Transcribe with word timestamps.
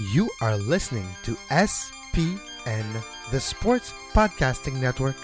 You 0.00 0.30
are 0.40 0.56
listening 0.56 1.08
to 1.24 1.34
SPN, 1.50 3.02
the 3.32 3.40
Sports 3.40 3.92
Podcasting 4.12 4.80
Network. 4.80 5.16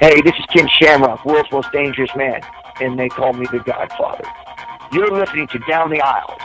Hey, 0.00 0.20
this 0.20 0.34
is 0.38 0.46
Ken 0.52 0.68
Shamrock, 0.68 1.24
world's 1.24 1.50
most 1.50 1.72
dangerous 1.72 2.14
man, 2.14 2.42
and 2.80 2.96
they 2.96 3.08
call 3.08 3.32
me 3.32 3.46
the 3.50 3.58
Godfather. 3.58 4.22
You're 4.92 5.10
listening 5.10 5.48
to 5.48 5.58
Down 5.68 5.90
the 5.90 6.00
Aisles. 6.00 6.41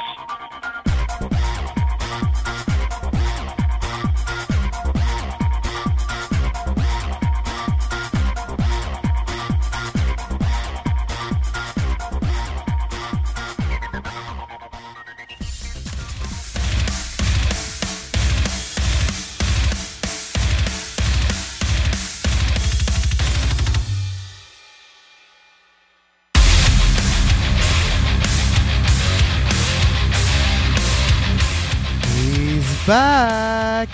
Back. 32.87 33.89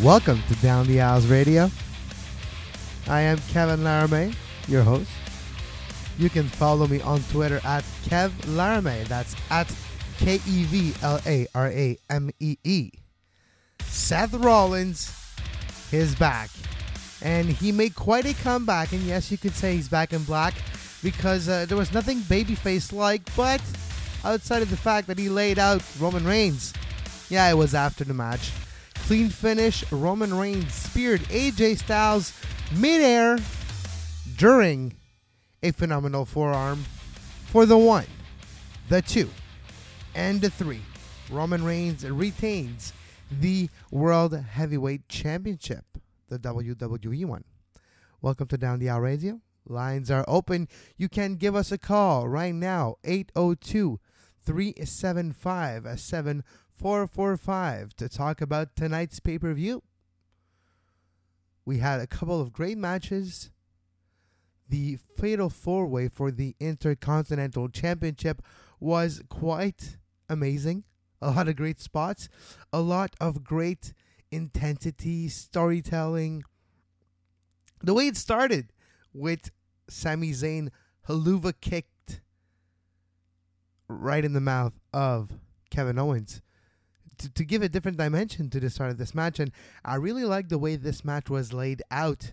Welcome 0.00 0.40
to 0.46 0.54
Down 0.62 0.86
the 0.86 1.00
Aisles 1.00 1.26
Radio. 1.26 1.68
I 3.08 3.22
am 3.22 3.38
Kevin 3.50 3.82
Laramie, 3.82 4.32
your 4.68 4.84
host. 4.84 5.10
You 6.18 6.30
can 6.30 6.44
follow 6.44 6.86
me 6.86 7.00
on 7.00 7.20
Twitter 7.32 7.60
at 7.64 7.82
Kev 8.04 8.30
Laramie. 8.54 9.02
That's 9.08 9.34
at 9.50 9.74
K 10.18 10.36
E 10.36 10.64
V 10.66 10.94
L 11.02 11.20
A 11.26 11.48
R 11.52 11.66
A 11.66 11.98
M 12.08 12.30
E 12.38 12.56
E. 12.62 12.92
Seth 13.80 14.34
Rollins 14.34 15.12
is 15.90 16.14
back. 16.14 16.50
And 17.22 17.48
he 17.48 17.72
made 17.72 17.96
quite 17.96 18.24
a 18.24 18.34
comeback. 18.34 18.92
And 18.92 19.02
yes, 19.02 19.32
you 19.32 19.38
could 19.38 19.54
say 19.54 19.74
he's 19.74 19.88
back 19.88 20.12
in 20.12 20.22
black 20.22 20.54
because 21.02 21.48
uh, 21.48 21.66
there 21.66 21.76
was 21.76 21.92
nothing 21.92 22.18
babyface 22.18 22.92
like, 22.92 23.22
but 23.34 23.60
outside 24.24 24.62
of 24.62 24.70
the 24.70 24.76
fact 24.76 25.08
that 25.08 25.18
he 25.18 25.28
laid 25.28 25.58
out 25.58 25.82
Roman 25.98 26.24
Reigns. 26.24 26.72
Yeah, 27.30 27.50
it 27.50 27.54
was 27.54 27.74
after 27.74 28.04
the 28.04 28.14
match. 28.14 28.50
Clean 28.94 29.28
finish. 29.28 29.90
Roman 29.92 30.32
Reigns 30.32 30.72
speared 30.72 31.20
AJ 31.22 31.78
Styles 31.78 32.32
midair 32.72 33.38
during 34.36 34.94
a 35.62 35.72
phenomenal 35.72 36.24
forearm 36.24 36.84
for 37.46 37.66
the 37.66 37.76
one, 37.76 38.06
the 38.88 39.02
two, 39.02 39.28
and 40.14 40.40
the 40.40 40.48
three. 40.48 40.80
Roman 41.30 41.64
Reigns 41.64 42.08
retains 42.08 42.94
the 43.30 43.68
World 43.90 44.34
Heavyweight 44.34 45.08
Championship, 45.08 45.84
the 46.28 46.38
WWE 46.38 47.26
one. 47.26 47.44
Welcome 48.22 48.48
to 48.48 48.56
Down 48.56 48.78
the 48.78 48.88
Aisle 48.88 49.00
Radio. 49.00 49.40
Lines 49.66 50.10
are 50.10 50.24
open. 50.26 50.66
You 50.96 51.10
can 51.10 51.34
give 51.34 51.54
us 51.54 51.70
a 51.70 51.78
call 51.78 52.26
right 52.26 52.54
now, 52.54 52.96
802 53.04 54.00
375 54.44 55.84
7445, 56.78 57.96
to 57.96 58.08
talk 58.08 58.40
about 58.40 58.76
tonight's 58.76 59.18
pay 59.18 59.36
per 59.36 59.52
view. 59.52 59.82
We 61.64 61.78
had 61.78 62.00
a 62.00 62.06
couple 62.06 62.40
of 62.40 62.52
great 62.52 62.78
matches. 62.78 63.50
The 64.68 64.98
fatal 65.16 65.50
four 65.50 65.86
way 65.86 66.08
for 66.08 66.30
the 66.30 66.54
Intercontinental 66.60 67.68
Championship 67.68 68.42
was 68.78 69.22
quite 69.28 69.96
amazing. 70.28 70.84
A 71.20 71.32
lot 71.32 71.48
of 71.48 71.56
great 71.56 71.80
spots, 71.80 72.28
a 72.72 72.80
lot 72.80 73.16
of 73.20 73.42
great 73.42 73.92
intensity, 74.30 75.28
storytelling. 75.28 76.44
The 77.82 77.92
way 77.92 78.06
it 78.06 78.16
started 78.16 78.72
with 79.12 79.50
Sami 79.88 80.30
Zayn 80.30 80.68
Helluva 81.08 81.54
kicked 81.60 82.20
right 83.88 84.24
in 84.24 84.32
the 84.32 84.40
mouth 84.40 84.74
of 84.92 85.32
Kevin 85.70 85.98
Owens 85.98 86.40
to, 87.18 87.30
to 87.30 87.44
give 87.44 87.62
a 87.62 87.68
different 87.68 87.98
dimension 87.98 88.50
to 88.50 88.60
the 88.60 88.70
start 88.70 88.90
of 88.90 88.98
this 88.98 89.14
match. 89.14 89.38
And 89.38 89.52
I 89.84 89.96
really 89.96 90.24
like 90.24 90.48
the 90.48 90.58
way 90.58 90.76
this 90.76 91.04
match 91.04 91.28
was 91.28 91.52
laid 91.52 91.82
out. 91.90 92.32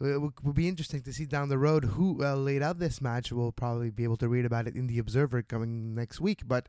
It 0.00 0.20
would 0.20 0.54
be 0.54 0.68
interesting 0.68 1.02
to 1.02 1.12
see 1.12 1.24
down 1.24 1.48
the 1.48 1.58
road 1.58 1.84
who 1.84 2.24
uh, 2.24 2.36
laid 2.36 2.62
out 2.62 2.78
this 2.78 3.00
match. 3.00 3.32
We'll 3.32 3.52
probably 3.52 3.90
be 3.90 4.04
able 4.04 4.16
to 4.18 4.28
read 4.28 4.44
about 4.44 4.68
it 4.68 4.76
in 4.76 4.86
the 4.86 4.98
Observer 4.98 5.42
coming 5.42 5.94
next 5.94 6.20
week. 6.20 6.42
But 6.46 6.68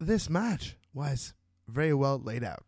this 0.00 0.28
match 0.28 0.76
was 0.92 1.34
very 1.68 1.94
well 1.94 2.18
laid 2.18 2.42
out. 2.42 2.64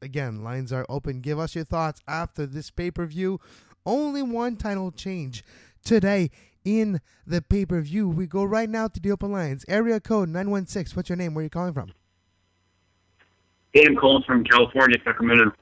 Again, 0.00 0.42
lines 0.42 0.72
are 0.72 0.86
open. 0.88 1.20
Give 1.20 1.38
us 1.38 1.54
your 1.54 1.64
thoughts 1.64 2.00
after 2.08 2.46
this 2.46 2.70
pay 2.70 2.90
per 2.90 3.06
view. 3.06 3.40
Only 3.84 4.22
one 4.22 4.56
title 4.56 4.90
change 4.90 5.44
today 5.84 6.30
in 6.64 7.00
the 7.26 7.42
pay 7.42 7.66
per 7.66 7.80
view. 7.82 8.08
We 8.08 8.26
go 8.26 8.42
right 8.42 8.68
now 8.68 8.88
to 8.88 9.00
the 9.00 9.12
open 9.12 9.32
lines. 9.32 9.64
Area 9.68 10.00
code 10.00 10.28
916. 10.28 10.96
What's 10.96 11.08
your 11.08 11.16
name? 11.16 11.34
Where 11.34 11.42
are 11.42 11.44
you 11.44 11.50
calling 11.50 11.74
from? 11.74 11.92
I'm 13.74 13.96
calling 13.96 14.22
from 14.26 14.44
California, 14.44 14.98
Sacramento. 15.04 15.52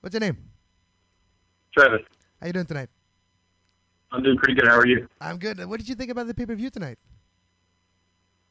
What's 0.00 0.14
your 0.14 0.20
name? 0.20 0.36
Travis, 1.76 2.00
How 2.40 2.46
you 2.46 2.52
doing 2.52 2.66
tonight? 2.66 2.88
I'm 4.12 4.22
doing 4.22 4.38
pretty 4.38 4.54
good. 4.54 4.68
How 4.68 4.78
are 4.78 4.86
you? 4.86 5.08
I'm 5.20 5.38
good. 5.38 5.64
What 5.66 5.78
did 5.78 5.88
you 5.88 5.94
think 5.94 6.10
about 6.10 6.26
the 6.26 6.34
pay 6.34 6.46
per 6.46 6.54
view 6.54 6.70
tonight? 6.70 6.98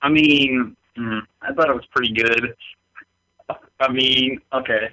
I 0.02 0.10
mean, 0.10 0.76
mm, 0.98 1.22
I 1.42 1.54
thought 1.54 1.70
it 1.70 1.74
was 1.76 1.86
pretty 1.94 2.14
good. 2.14 2.56
I 3.80 3.92
mean, 3.92 4.40
okay, 4.54 4.90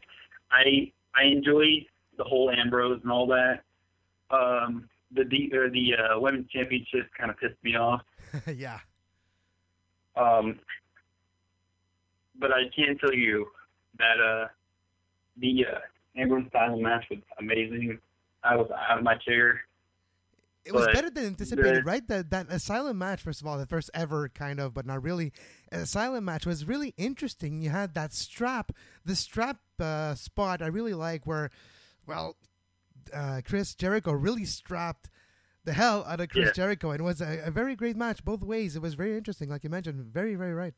I 0.50 0.90
I 1.14 1.24
enjoy 1.24 1.86
the 2.16 2.24
whole 2.24 2.50
Ambrose 2.50 3.00
and 3.02 3.12
all 3.12 3.26
that. 3.28 3.62
Um, 4.30 4.88
the 5.12 5.24
D, 5.24 5.50
or 5.54 5.70
the 5.70 5.94
uh, 5.94 6.20
women's 6.20 6.50
championship 6.50 7.08
kind 7.16 7.30
of 7.30 7.38
pissed 7.38 7.62
me 7.62 7.76
off. 7.76 8.02
yeah. 8.54 8.80
Um, 10.16 10.58
but 12.40 12.50
I 12.52 12.62
can 12.74 12.98
tell 12.98 13.14
you 13.14 13.46
that 13.98 14.20
uh, 14.20 14.48
the 15.38 15.66
uh, 15.66 15.78
Ambrose 16.20 16.46
title 16.52 16.80
match 16.80 17.04
was 17.10 17.20
amazing. 17.38 17.98
I 18.42 18.56
was 18.56 18.70
out 18.70 18.98
of 18.98 19.04
my 19.04 19.16
chair. 19.16 19.60
It 20.64 20.74
was 20.74 20.88
better 20.92 21.10
than 21.10 21.26
anticipated, 21.26 21.76
the- 21.76 21.82
right? 21.82 22.06
That 22.08 22.30
that 22.30 22.50
asylum 22.50 22.98
match, 22.98 23.22
first 23.22 23.40
of 23.40 23.46
all, 23.46 23.56
the 23.56 23.66
first 23.66 23.88
ever 23.94 24.28
kind 24.28 24.58
of, 24.58 24.74
but 24.74 24.84
not 24.84 25.02
really. 25.02 25.32
Asylum 25.70 26.24
match 26.24 26.44
was 26.44 26.64
really 26.66 26.92
interesting. 26.96 27.60
You 27.62 27.70
had 27.70 27.94
that 27.94 28.12
strap, 28.12 28.72
the 29.04 29.14
strap 29.14 29.58
uh, 29.78 30.14
spot. 30.16 30.62
I 30.62 30.66
really 30.66 30.94
like 30.94 31.24
where, 31.24 31.50
well, 32.06 32.36
uh, 33.14 33.42
Chris 33.46 33.76
Jericho 33.76 34.10
really 34.12 34.44
strapped 34.44 35.08
the 35.64 35.72
hell 35.72 36.04
out 36.08 36.20
of 36.20 36.30
Chris 36.30 36.46
Yeah. 36.46 36.52
Jericho, 36.52 36.90
and 36.90 37.00
it 37.00 37.04
was 37.04 37.20
a, 37.20 37.42
a 37.44 37.50
very 37.52 37.76
great 37.76 37.96
match 37.96 38.24
both 38.24 38.42
ways. 38.42 38.74
It 38.74 38.82
was 38.82 38.94
very 38.94 39.16
interesting, 39.16 39.48
like 39.48 39.62
you 39.62 39.70
mentioned. 39.70 40.04
Very, 40.06 40.34
very 40.34 40.52
right. 40.54 40.74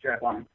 Strap 0.00 0.22
on. 0.22 0.46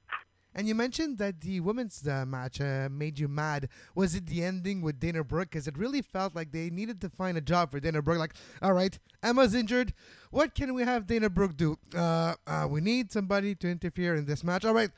And 0.58 0.68
you 0.68 0.74
mentioned 0.74 1.20
that 1.20 1.42
the 1.42 1.60
women's 1.60 2.08
uh, 2.08 2.26
match 2.26 2.60
uh, 2.60 2.90
made 2.92 3.20
you 3.20 3.28
mad. 3.28 3.70
Was 3.94 4.16
it 4.16 4.26
the 4.26 4.44
ending 4.44 4.82
with 4.82 5.00
Dana 5.00 5.24
Brooke? 5.24 5.52
Because 5.52 5.68
it 5.68 5.78
really 5.78 6.02
felt 6.02 6.36
like 6.36 6.52
they 6.52 6.72
needed 6.72 7.00
to 7.02 7.10
find 7.10 7.38
a 7.38 7.42
job 7.42 7.70
for 7.70 7.80
Dana 7.80 8.02
Brooke. 8.02 8.18
Like, 8.18 8.34
all 8.64 8.74
right, 8.74 8.98
Emma's 9.22 9.54
injured. 9.54 9.94
What 10.32 10.56
can 10.56 10.74
we 10.74 10.82
have 10.82 11.06
Dana 11.06 11.30
Brooke 11.30 11.56
do? 11.56 11.78
Uh, 11.96 12.34
uh, 12.48 12.68
we 12.68 12.82
need 12.82 13.12
somebody 13.12 13.54
to 13.54 13.70
interfere 13.70 14.16
in 14.16 14.26
this 14.26 14.44
match. 14.44 14.66
All 14.66 14.74
right, 14.74 14.90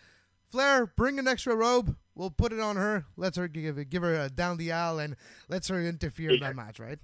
Flair, 0.50 0.86
bring 0.86 1.20
an 1.20 1.28
extra 1.28 1.54
robe. 1.54 1.98
We'll 2.16 2.32
put 2.32 2.54
it 2.54 2.62
on 2.62 2.78
her. 2.78 3.06
Let's 3.18 3.36
her 3.36 3.50
give 3.50 3.90
give 3.90 4.04
her 4.04 4.16
a 4.16 4.30
down 4.30 4.56
the 4.56 4.72
aisle 4.72 5.00
and 5.00 5.18
let's 5.50 5.68
her 5.68 5.82
interfere 5.82 6.32
in 6.32 6.40
that 6.40 6.56
match. 6.56 6.80
Right? 6.80 7.00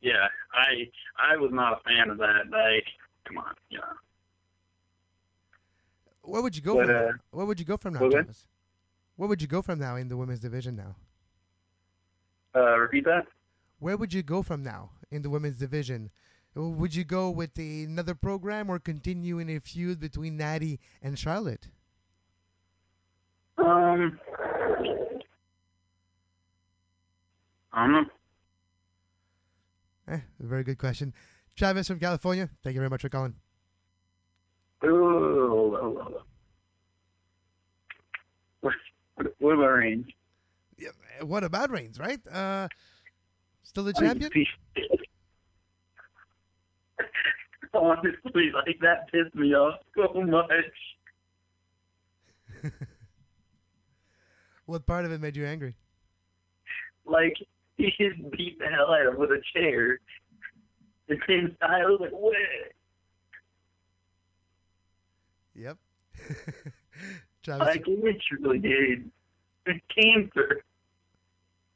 Yeah, 0.00 0.28
I 0.54 0.88
I 1.18 1.36
was 1.36 1.50
not 1.52 1.78
a 1.78 1.82
fan 1.84 2.08
of 2.08 2.16
that. 2.18 2.50
Like, 2.50 2.86
come 3.26 3.36
on, 3.36 3.54
yeah. 3.68 3.80
Where 6.24 6.42
would 6.42 6.56
you 6.56 6.62
go 6.62 6.74
But, 6.76 6.86
from? 6.86 6.96
uh, 6.96 7.00
now? 7.00 7.10
Where 7.30 7.46
would 7.46 7.58
you 7.60 7.66
go 7.66 7.76
from 7.76 7.94
now, 7.94 8.00
that? 8.00 8.10
Travis? 8.10 8.46
Where 9.16 9.28
would 9.28 9.40
you 9.42 9.48
go 9.48 9.62
from 9.62 9.78
now 9.78 9.96
in 9.96 10.08
the 10.08 10.16
women's 10.16 10.40
division 10.40 10.74
now? 10.76 10.96
Uh, 12.56 12.78
repeat 12.78 13.04
that. 13.04 13.26
where 13.80 13.96
would 13.96 14.12
you 14.14 14.22
go 14.22 14.42
from 14.42 14.62
now 14.62 14.90
in 15.10 15.22
the 15.22 15.28
women's 15.30 15.56
division? 15.56 16.10
Would 16.54 16.94
you 16.94 17.04
go 17.04 17.30
with 17.30 17.54
the, 17.54 17.84
another 17.84 18.14
program 18.14 18.70
or 18.70 18.78
continue 18.78 19.38
in 19.40 19.50
a 19.50 19.58
feud 19.58 19.98
between 20.00 20.36
Natty 20.36 20.78
and 21.02 21.18
Charlotte? 21.18 21.68
Um, 23.58 24.18
I 27.72 27.86
don't 27.86 27.92
know. 27.92 28.04
Eh, 30.08 30.20
very 30.38 30.62
good 30.62 30.78
question. 30.78 31.12
Travis 31.56 31.88
from 31.88 31.98
California, 31.98 32.48
thank 32.62 32.74
you 32.74 32.80
very 32.80 32.90
much 32.90 33.02
for 33.02 33.08
calling. 33.08 33.34
Ooh, 34.84 36.20
What, 38.60 38.74
what 39.38 39.52
about 39.52 39.66
Reigns? 39.66 40.06
Yeah, 40.78 40.88
what 41.22 41.44
about 41.44 41.70
Reigns, 41.70 41.98
right? 41.98 42.20
Uh, 42.26 42.68
still 43.62 43.84
the 43.84 43.92
champion? 43.92 44.30
Honestly, 47.72 48.50
like 48.54 48.78
that 48.80 49.10
pissed 49.10 49.34
me 49.34 49.54
off 49.54 49.80
so 49.96 50.22
much. 50.22 50.48
what 54.66 54.86
part 54.86 55.04
of 55.04 55.12
it 55.12 55.20
made 55.20 55.36
you 55.36 55.44
angry? 55.44 55.74
Like 57.04 57.34
he 57.76 57.86
just 57.98 58.30
beat 58.32 58.58
the 58.58 58.66
hell 58.66 58.92
out 58.92 59.06
of 59.06 59.14
him 59.14 59.20
with 59.20 59.30
a 59.30 59.40
chair. 59.54 59.98
The 61.08 61.16
same 61.28 61.54
style 61.56 61.88
was 61.90 62.00
like, 62.00 62.12
what? 62.12 62.34
Yep. 65.54 65.76
Travis, 67.42 67.66
like 67.66 67.86
literally, 67.86 68.58
dude. 68.58 69.10
The 69.66 69.80
cancer. 69.94 70.62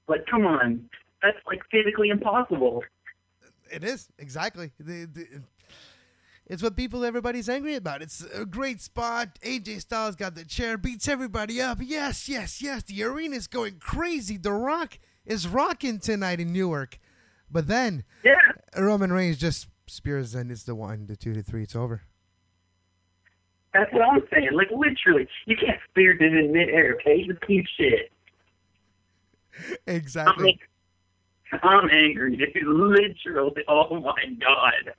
Like, 0.06 0.26
come 0.26 0.46
on. 0.46 0.88
That's 1.22 1.38
like 1.46 1.60
physically 1.70 2.08
impossible. 2.08 2.82
It 3.70 3.84
is 3.84 4.08
exactly. 4.18 4.70
The, 4.78 5.04
the, 5.06 5.26
it's 6.46 6.62
what 6.62 6.76
people, 6.76 7.04
everybody's 7.04 7.48
angry 7.48 7.74
about. 7.74 8.00
It's 8.00 8.24
a 8.34 8.46
great 8.46 8.80
spot. 8.80 9.38
AJ 9.42 9.82
Styles 9.82 10.16
got 10.16 10.34
the 10.34 10.44
chair, 10.44 10.78
beats 10.78 11.06
everybody 11.06 11.60
up. 11.60 11.78
Yes, 11.82 12.28
yes, 12.28 12.62
yes. 12.62 12.84
The 12.84 13.02
arena's 13.04 13.46
going 13.46 13.78
crazy. 13.78 14.38
The 14.38 14.52
Rock 14.52 14.98
is 15.26 15.46
rocking 15.46 15.98
tonight 15.98 16.40
in 16.40 16.52
Newark. 16.52 16.98
But 17.50 17.66
then, 17.66 18.04
yeah, 18.24 18.34
Roman 18.76 19.12
Reigns 19.12 19.36
just 19.36 19.68
spears 19.86 20.34
and 20.34 20.50
it's 20.50 20.64
the 20.64 20.74
one, 20.74 21.06
the 21.06 21.16
two, 21.16 21.34
the 21.34 21.42
three. 21.42 21.62
It's 21.62 21.76
over. 21.76 22.02
That's 23.74 23.92
what 23.92 24.02
I'm 24.02 24.22
saying. 24.32 24.50
Like 24.52 24.70
literally, 24.70 25.28
you 25.46 25.56
can't 25.56 25.78
spear 25.90 26.16
this 26.18 26.32
in 26.32 26.52
midair. 26.52 26.94
Okay, 26.94 27.22
you 27.22 27.36
keep 27.46 27.66
shit. 27.76 28.10
Exactly. 29.86 30.58
I'm, 31.52 31.60
I'm 31.62 31.90
angry, 31.90 32.36
dude. 32.36 32.66
Literally. 32.66 33.62
Oh 33.68 34.00
my 34.00 34.24
god. 34.40 34.94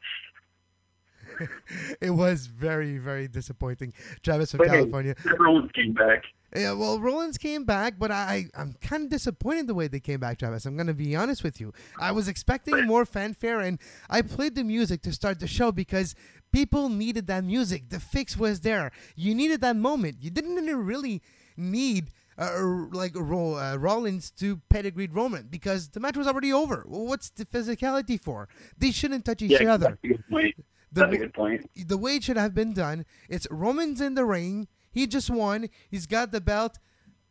it 2.02 2.12
was 2.12 2.48
very, 2.48 2.98
very 2.98 3.28
disappointing. 3.28 3.94
Travis 4.24 4.52
from 4.52 4.66
California. 4.66 5.16
Rollins 5.40 5.72
came 5.74 5.94
back. 5.94 6.24
Yeah, 6.56 6.74
well, 6.74 7.00
Rollins 7.00 7.38
came 7.38 7.64
back, 7.64 8.00
but 8.00 8.10
I, 8.12 8.48
I'm 8.56 8.74
kind 8.82 9.04
of 9.04 9.10
disappointed 9.10 9.68
the 9.68 9.76
way 9.76 9.88
they 9.88 10.00
came 10.00 10.20
back, 10.20 10.40
Travis. 10.40 10.66
I'm 10.66 10.76
going 10.76 10.88
to 10.88 10.94
be 10.94 11.16
honest 11.16 11.44
with 11.44 11.62
you. 11.62 11.74
I 12.00 12.12
was 12.12 12.28
expecting 12.28 12.86
more 12.88 13.06
fanfare, 13.06 13.60
and 13.60 13.80
I 14.10 14.24
played 14.24 14.56
the 14.56 14.64
music 14.64 15.02
to 15.04 15.14
start 15.14 15.40
the 15.40 15.48
show 15.48 15.72
because 15.72 16.16
people 16.52 16.90
needed 16.90 17.28
that 17.28 17.44
music. 17.44 17.90
The 17.90 18.00
fix 18.00 18.36
was 18.36 18.62
there. 18.62 18.92
You 19.16 19.36
needed 19.36 19.62
that 19.62 19.76
moment. 19.76 20.18
You 20.22 20.32
didn't 20.32 20.66
really 20.66 21.22
need 21.56 22.12
uh, 22.40 22.64
like 22.92 23.16
uh, 23.16 23.78
Rollins 23.78 24.32
to 24.32 24.62
pedigree 24.70 25.08
Roman 25.08 25.48
because 25.50 25.90
the 25.90 26.00
match 26.00 26.18
was 26.18 26.28
already 26.28 26.54
over. 26.54 26.84
What's 26.88 27.30
the 27.30 27.46
physicality 27.46 28.20
for? 28.20 28.48
They 28.78 28.92
shouldn't 28.92 29.26
touch 29.26 29.42
each 29.42 29.52
yeah, 29.52 29.74
other. 29.74 30.00
The, 30.02 31.02
That's 31.02 31.14
a 31.14 31.18
good 31.18 31.34
point. 31.34 31.70
The 31.76 31.98
way 31.98 32.16
it 32.16 32.24
should 32.24 32.38
have 32.38 32.56
been 32.56 32.74
done, 32.74 33.06
it's 33.28 33.46
Roman's 33.52 34.02
in 34.02 34.16
the 34.16 34.26
ring. 34.26 34.68
He 34.92 35.08
just 35.08 35.30
won. 35.30 35.70
He's 35.90 36.06
got 36.06 36.32
the 36.32 36.42
belt. 36.42 36.80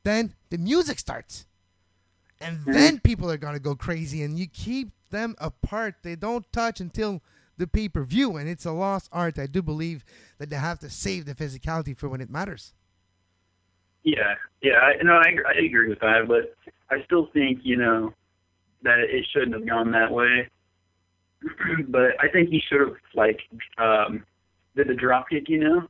Then 0.05 0.35
the 0.51 0.59
music 0.59 0.99
starts. 0.99 1.47
And 2.41 2.59
mm-hmm. 2.59 2.73
then 2.73 3.01
people 3.01 3.31
are 3.31 3.37
going 3.37 3.55
to 3.55 3.61
go 3.61 3.75
crazy. 3.75 4.23
And 4.23 4.39
you 4.39 4.47
keep 4.47 4.91
them 5.11 5.35
apart. 5.39 5.97
They 6.03 6.17
don't 6.17 6.51
touch 6.53 6.81
until 6.81 7.23
the 7.57 7.67
pay 7.67 7.89
per 7.89 8.05
view. 8.05 8.37
And 8.37 8.49
it's 8.49 8.65
a 8.65 8.73
lost 8.73 9.09
art. 9.13 9.39
I 9.39 9.47
do 9.47 9.63
believe 9.63 10.05
that 10.39 10.51
they 10.51 10.57
have 10.57 10.79
to 10.81 10.91
save 10.91 11.25
the 11.25 11.35
physicality 11.35 11.97
for 11.97 12.09
when 12.09 12.21
it 12.21 12.31
matters. 12.31 12.75
Yeah. 14.05 14.35
Yeah. 14.63 14.79
I, 14.79 15.03
no, 15.03 15.15
I, 15.15 15.35
I 15.49 15.65
agree 15.65 15.89
with 15.89 16.01
that. 16.01 16.29
But 16.29 16.55
I 16.91 17.03
still 17.05 17.29
think, 17.33 17.61
you 17.63 17.77
know, 17.77 18.15
that 18.83 18.99
it 19.01 19.27
shouldn't 19.33 19.55
have 19.55 19.67
gone 19.67 19.91
that 19.93 20.13
way. 20.13 20.49
but 21.89 22.13
I 22.21 22.29
think 22.29 22.49
he 22.49 22.61
should 22.69 22.81
have 22.81 22.97
like 23.15 23.41
um, 23.79 24.25
did 24.77 24.89
the 24.89 24.95
drop 24.95 25.29
kick, 25.31 25.49
you 25.49 25.59
know, 25.59 25.89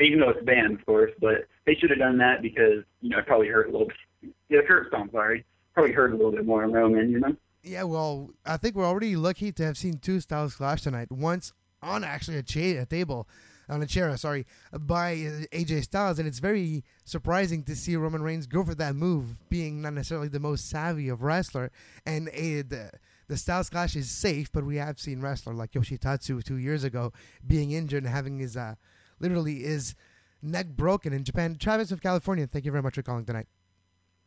even 0.00 0.20
though 0.20 0.30
it's 0.30 0.44
banned, 0.44 0.78
of 0.78 0.86
course. 0.86 1.12
But 1.20 1.46
they 1.64 1.74
should 1.74 1.90
have 1.90 1.98
done 1.98 2.18
that 2.18 2.42
because 2.42 2.84
you 3.00 3.10
know 3.10 3.18
it 3.18 3.26
probably 3.26 3.48
hurt 3.48 3.68
a 3.68 3.72
little. 3.72 3.88
bit. 3.88 4.32
Yeah, 4.48 4.60
curb 4.66 4.88
stomp, 4.88 5.12
sorry, 5.12 5.44
probably 5.74 5.92
hurt 5.92 6.12
a 6.12 6.16
little 6.16 6.32
bit 6.32 6.46
more 6.46 6.64
on 6.64 6.72
Roman, 6.72 7.10
you 7.10 7.20
know. 7.20 7.36
Yeah, 7.62 7.82
well, 7.82 8.30
I 8.44 8.56
think 8.56 8.76
we're 8.76 8.86
already 8.86 9.16
lucky 9.16 9.50
to 9.52 9.64
have 9.64 9.76
seen 9.76 9.98
two 9.98 10.20
styles 10.20 10.54
clash 10.54 10.82
tonight. 10.82 11.10
Once 11.10 11.52
on 11.82 12.04
actually 12.04 12.38
a, 12.38 12.42
cha- 12.42 12.80
a 12.80 12.86
table, 12.86 13.28
on 13.68 13.82
a 13.82 13.86
chair, 13.86 14.16
sorry, 14.16 14.46
by 14.72 15.16
AJ 15.52 15.84
Styles, 15.84 16.18
and 16.18 16.28
it's 16.28 16.38
very 16.38 16.84
surprising 17.04 17.64
to 17.64 17.74
see 17.74 17.96
Roman 17.96 18.22
Reigns 18.22 18.46
go 18.46 18.64
for 18.64 18.74
that 18.76 18.94
move, 18.94 19.48
being 19.48 19.82
not 19.82 19.94
necessarily 19.94 20.28
the 20.28 20.40
most 20.40 20.70
savvy 20.70 21.08
of 21.08 21.22
wrestler, 21.22 21.70
and 22.04 22.28
a, 22.32 22.62
the 22.62 22.90
the 23.28 23.36
Styles 23.36 23.68
Clash 23.68 23.96
is 23.96 24.08
safe, 24.08 24.52
but 24.52 24.64
we 24.64 24.76
have 24.76 25.00
seen 25.00 25.20
wrestler 25.20 25.52
like 25.52 25.72
Yoshitatsu 25.72 26.44
two 26.44 26.58
years 26.58 26.84
ago 26.84 27.12
being 27.44 27.72
injured 27.72 28.04
and 28.04 28.12
having 28.12 28.38
his 28.38 28.56
uh, 28.56 28.76
literally 29.20 29.64
is 29.64 29.94
neck 30.42 30.68
broken 30.68 31.12
in 31.12 31.24
Japan. 31.24 31.56
Travis 31.58 31.92
of 31.92 32.00
California, 32.00 32.46
thank 32.46 32.64
you 32.64 32.72
very 32.72 32.82
much 32.82 32.94
for 32.94 33.02
calling 33.02 33.24
tonight. 33.24 33.46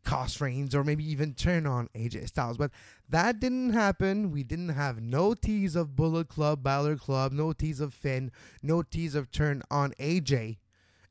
cost 0.04 0.42
Reigns 0.42 0.74
or 0.74 0.84
maybe 0.84 1.10
even 1.10 1.34
turn 1.34 1.66
on 1.66 1.90
AJ 1.96 2.28
Styles. 2.28 2.58
But 2.58 2.72
that 3.10 3.40
didn't 3.40 3.74
happen. 3.74 4.32
We 4.32 4.44
didn't 4.44 4.70
have 4.70 5.02
no 5.02 5.34
tease 5.34 5.76
of 5.76 5.96
Bullet 5.96 6.28
Club, 6.28 6.64
Balor 6.64 6.98
Club, 6.98 7.32
no 7.32 7.54
tease 7.54 7.80
of 7.80 7.94
Finn, 7.94 8.32
no 8.62 8.82
tease 8.82 9.16
of 9.16 9.32
turn 9.32 9.62
on 9.70 9.94
AJ, 10.00 10.58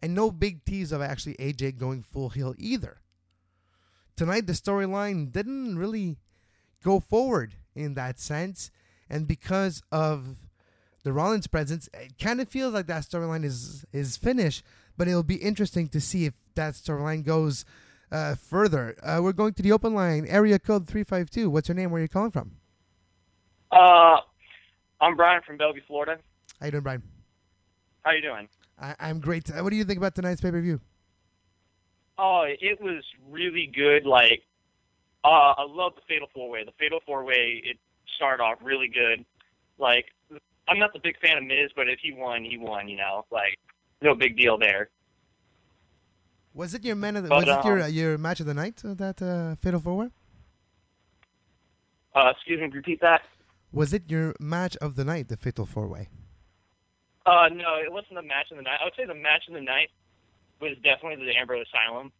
and 0.02 0.14
no 0.14 0.30
big 0.30 0.64
tease 0.64 0.92
of 0.92 1.02
actually 1.02 1.34
AJ 1.34 1.78
going 1.78 2.02
full 2.02 2.30
heel 2.30 2.54
either. 2.58 3.00
Tonight, 4.16 4.46
the 4.46 4.52
storyline 4.52 5.32
didn't 5.32 5.78
really 5.78 6.18
go 6.82 7.00
forward 7.00 7.54
in 7.74 7.94
that 7.94 8.18
sense. 8.18 8.70
And 9.08 9.26
because 9.26 9.82
of 9.90 10.48
the 11.04 11.12
Rollins 11.12 11.46
presence, 11.46 11.88
it 11.94 12.18
kind 12.18 12.40
of 12.40 12.48
feels 12.48 12.74
like 12.74 12.86
that 12.86 13.02
storyline 13.02 13.44
is 13.44 13.84
is 13.92 14.16
finished. 14.16 14.62
But 14.96 15.08
it'll 15.08 15.22
be 15.22 15.36
interesting 15.36 15.88
to 15.88 16.00
see 16.00 16.26
if 16.26 16.34
that 16.54 16.74
storyline 16.74 17.24
goes 17.24 17.64
uh, 18.12 18.34
further. 18.34 18.96
Uh, 19.02 19.20
we're 19.22 19.32
going 19.32 19.54
to 19.54 19.62
the 19.62 19.72
open 19.72 19.94
line, 19.94 20.26
area 20.26 20.58
code 20.58 20.86
352. 20.86 21.50
What's 21.50 21.68
your 21.68 21.76
name? 21.76 21.90
Where 21.90 22.00
are 22.00 22.02
you 22.02 22.08
calling 22.08 22.30
from? 22.30 22.52
Uh, 23.70 24.16
I'm 25.00 25.16
Brian 25.16 25.42
from 25.46 25.56
Bellevue, 25.56 25.82
Florida. 25.86 26.18
How 26.58 26.66
you 26.66 26.72
doing, 26.72 26.82
Brian? 26.82 27.02
How 28.02 28.12
you 28.12 28.22
doing? 28.22 28.48
I, 28.78 28.94
am 29.00 29.20
great. 29.20 29.50
Uh, 29.50 29.62
what 29.62 29.70
do 29.70 29.76
you 29.76 29.84
think 29.84 29.98
about 29.98 30.14
tonight's 30.14 30.40
pay-per-view? 30.40 30.80
Oh, 32.18 32.44
it 32.46 32.80
was 32.80 33.04
really 33.30 33.70
good. 33.74 34.04
Like, 34.04 34.42
uh, 35.24 35.54
I 35.56 35.66
love 35.68 35.92
the 35.94 36.02
Fatal 36.08 36.28
Four 36.34 36.50
Way. 36.50 36.64
The 36.64 36.72
Fatal 36.78 37.00
Four 37.06 37.24
Way, 37.24 37.62
it 37.64 37.78
started 38.16 38.42
off 38.42 38.58
really 38.62 38.88
good. 38.88 39.24
Like, 39.78 40.06
I'm 40.68 40.78
not 40.78 40.92
the 40.92 41.00
big 41.02 41.18
fan 41.20 41.38
of 41.38 41.44
Miz, 41.44 41.70
but 41.74 41.88
if 41.88 41.98
he 42.02 42.12
won, 42.12 42.44
he 42.44 42.58
won. 42.58 42.88
You 42.88 42.98
know, 42.98 43.24
like, 43.30 43.58
no 44.02 44.14
big 44.14 44.36
deal 44.36 44.58
there. 44.58 44.90
Was 46.52 46.74
it 46.74 46.84
your 46.84 46.96
man 46.96 47.16
of 47.16 47.22
the, 47.22 47.28
But, 47.28 47.46
was 47.46 47.56
it 47.56 47.64
your 47.64 47.82
um, 47.82 47.92
your 47.92 48.18
match 48.18 48.40
of 48.40 48.46
the 48.46 48.54
night 48.54 48.82
uh, 48.84 48.94
that 48.94 49.22
uh, 49.22 49.54
Fatal 49.56 49.80
Four 49.80 49.96
Way? 49.96 50.08
Uh, 52.14 52.32
excuse 52.34 52.60
me, 52.60 52.66
repeat 52.66 53.00
that. 53.00 53.22
Was 53.72 53.92
it 53.92 54.10
your 54.10 54.34
match 54.40 54.76
of 54.78 54.96
the 54.96 55.04
night, 55.04 55.28
the 55.28 55.36
Fatal 55.36 55.64
Four 55.64 55.86
Way? 55.86 56.08
Uh, 57.24 57.48
no, 57.52 57.76
it 57.76 57.92
wasn't 57.92 58.14
the 58.14 58.22
match 58.22 58.50
of 58.50 58.56
the 58.56 58.62
night. 58.62 58.78
I 58.80 58.84
would 58.84 58.94
say 58.96 59.04
the 59.06 59.14
match 59.14 59.46
of 59.46 59.54
the 59.54 59.60
night 59.60 59.90
was 60.60 60.76
definitely 60.82 61.24
the 61.24 61.36
Ambrose 61.36 61.66
Asylum. 61.72 62.10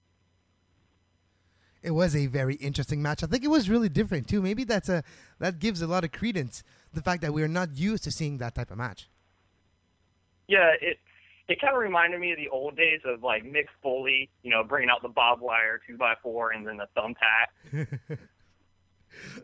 It 1.83 1.93
was 1.93 2.15
a 2.15 2.27
very 2.27 2.55
interesting 2.57 3.01
match. 3.03 3.25
I 3.25 3.27
think 3.27 3.43
it 3.43 3.49
was 3.49 3.69
really 3.71 3.89
different 3.89 4.29
too. 4.29 4.43
Maybe 4.43 4.65
that's 4.65 4.89
a 4.89 5.03
that 5.39 5.59
gives 5.59 5.81
a 5.81 5.87
lot 5.87 6.05
of 6.05 6.13
credence 6.13 6.63
the 6.93 7.03
fact 7.03 7.23
that 7.23 7.33
we're 7.33 7.49
not 7.49 7.75
used 7.75 8.05
to 8.05 8.11
seeing 8.11 8.39
that 8.39 8.55
type 8.55 8.71
of 8.71 8.77
match. 8.77 9.09
Yeah, 10.47 10.73
it 10.81 10.99
it 11.51 11.61
kind 11.61 11.75
of 11.75 11.81
reminded 11.81 12.21
me 12.21 12.31
of 12.31 12.39
the 12.39 12.49
old 12.49 12.77
days 12.77 13.01
of 13.05 13.25
like 13.25 13.45
Mick 13.45 13.67
Foley, 13.83 14.31
you 14.45 14.51
know, 14.51 14.63
bringing 14.63 14.89
out 14.89 15.03
the 15.03 15.09
bob 15.09 15.41
wire 15.41 15.81
two 15.85 15.97
by 15.97 16.15
four 16.23 16.53
and 16.53 16.65
then 16.65 16.77
the 16.77 16.87
thumbtack. 16.97 17.99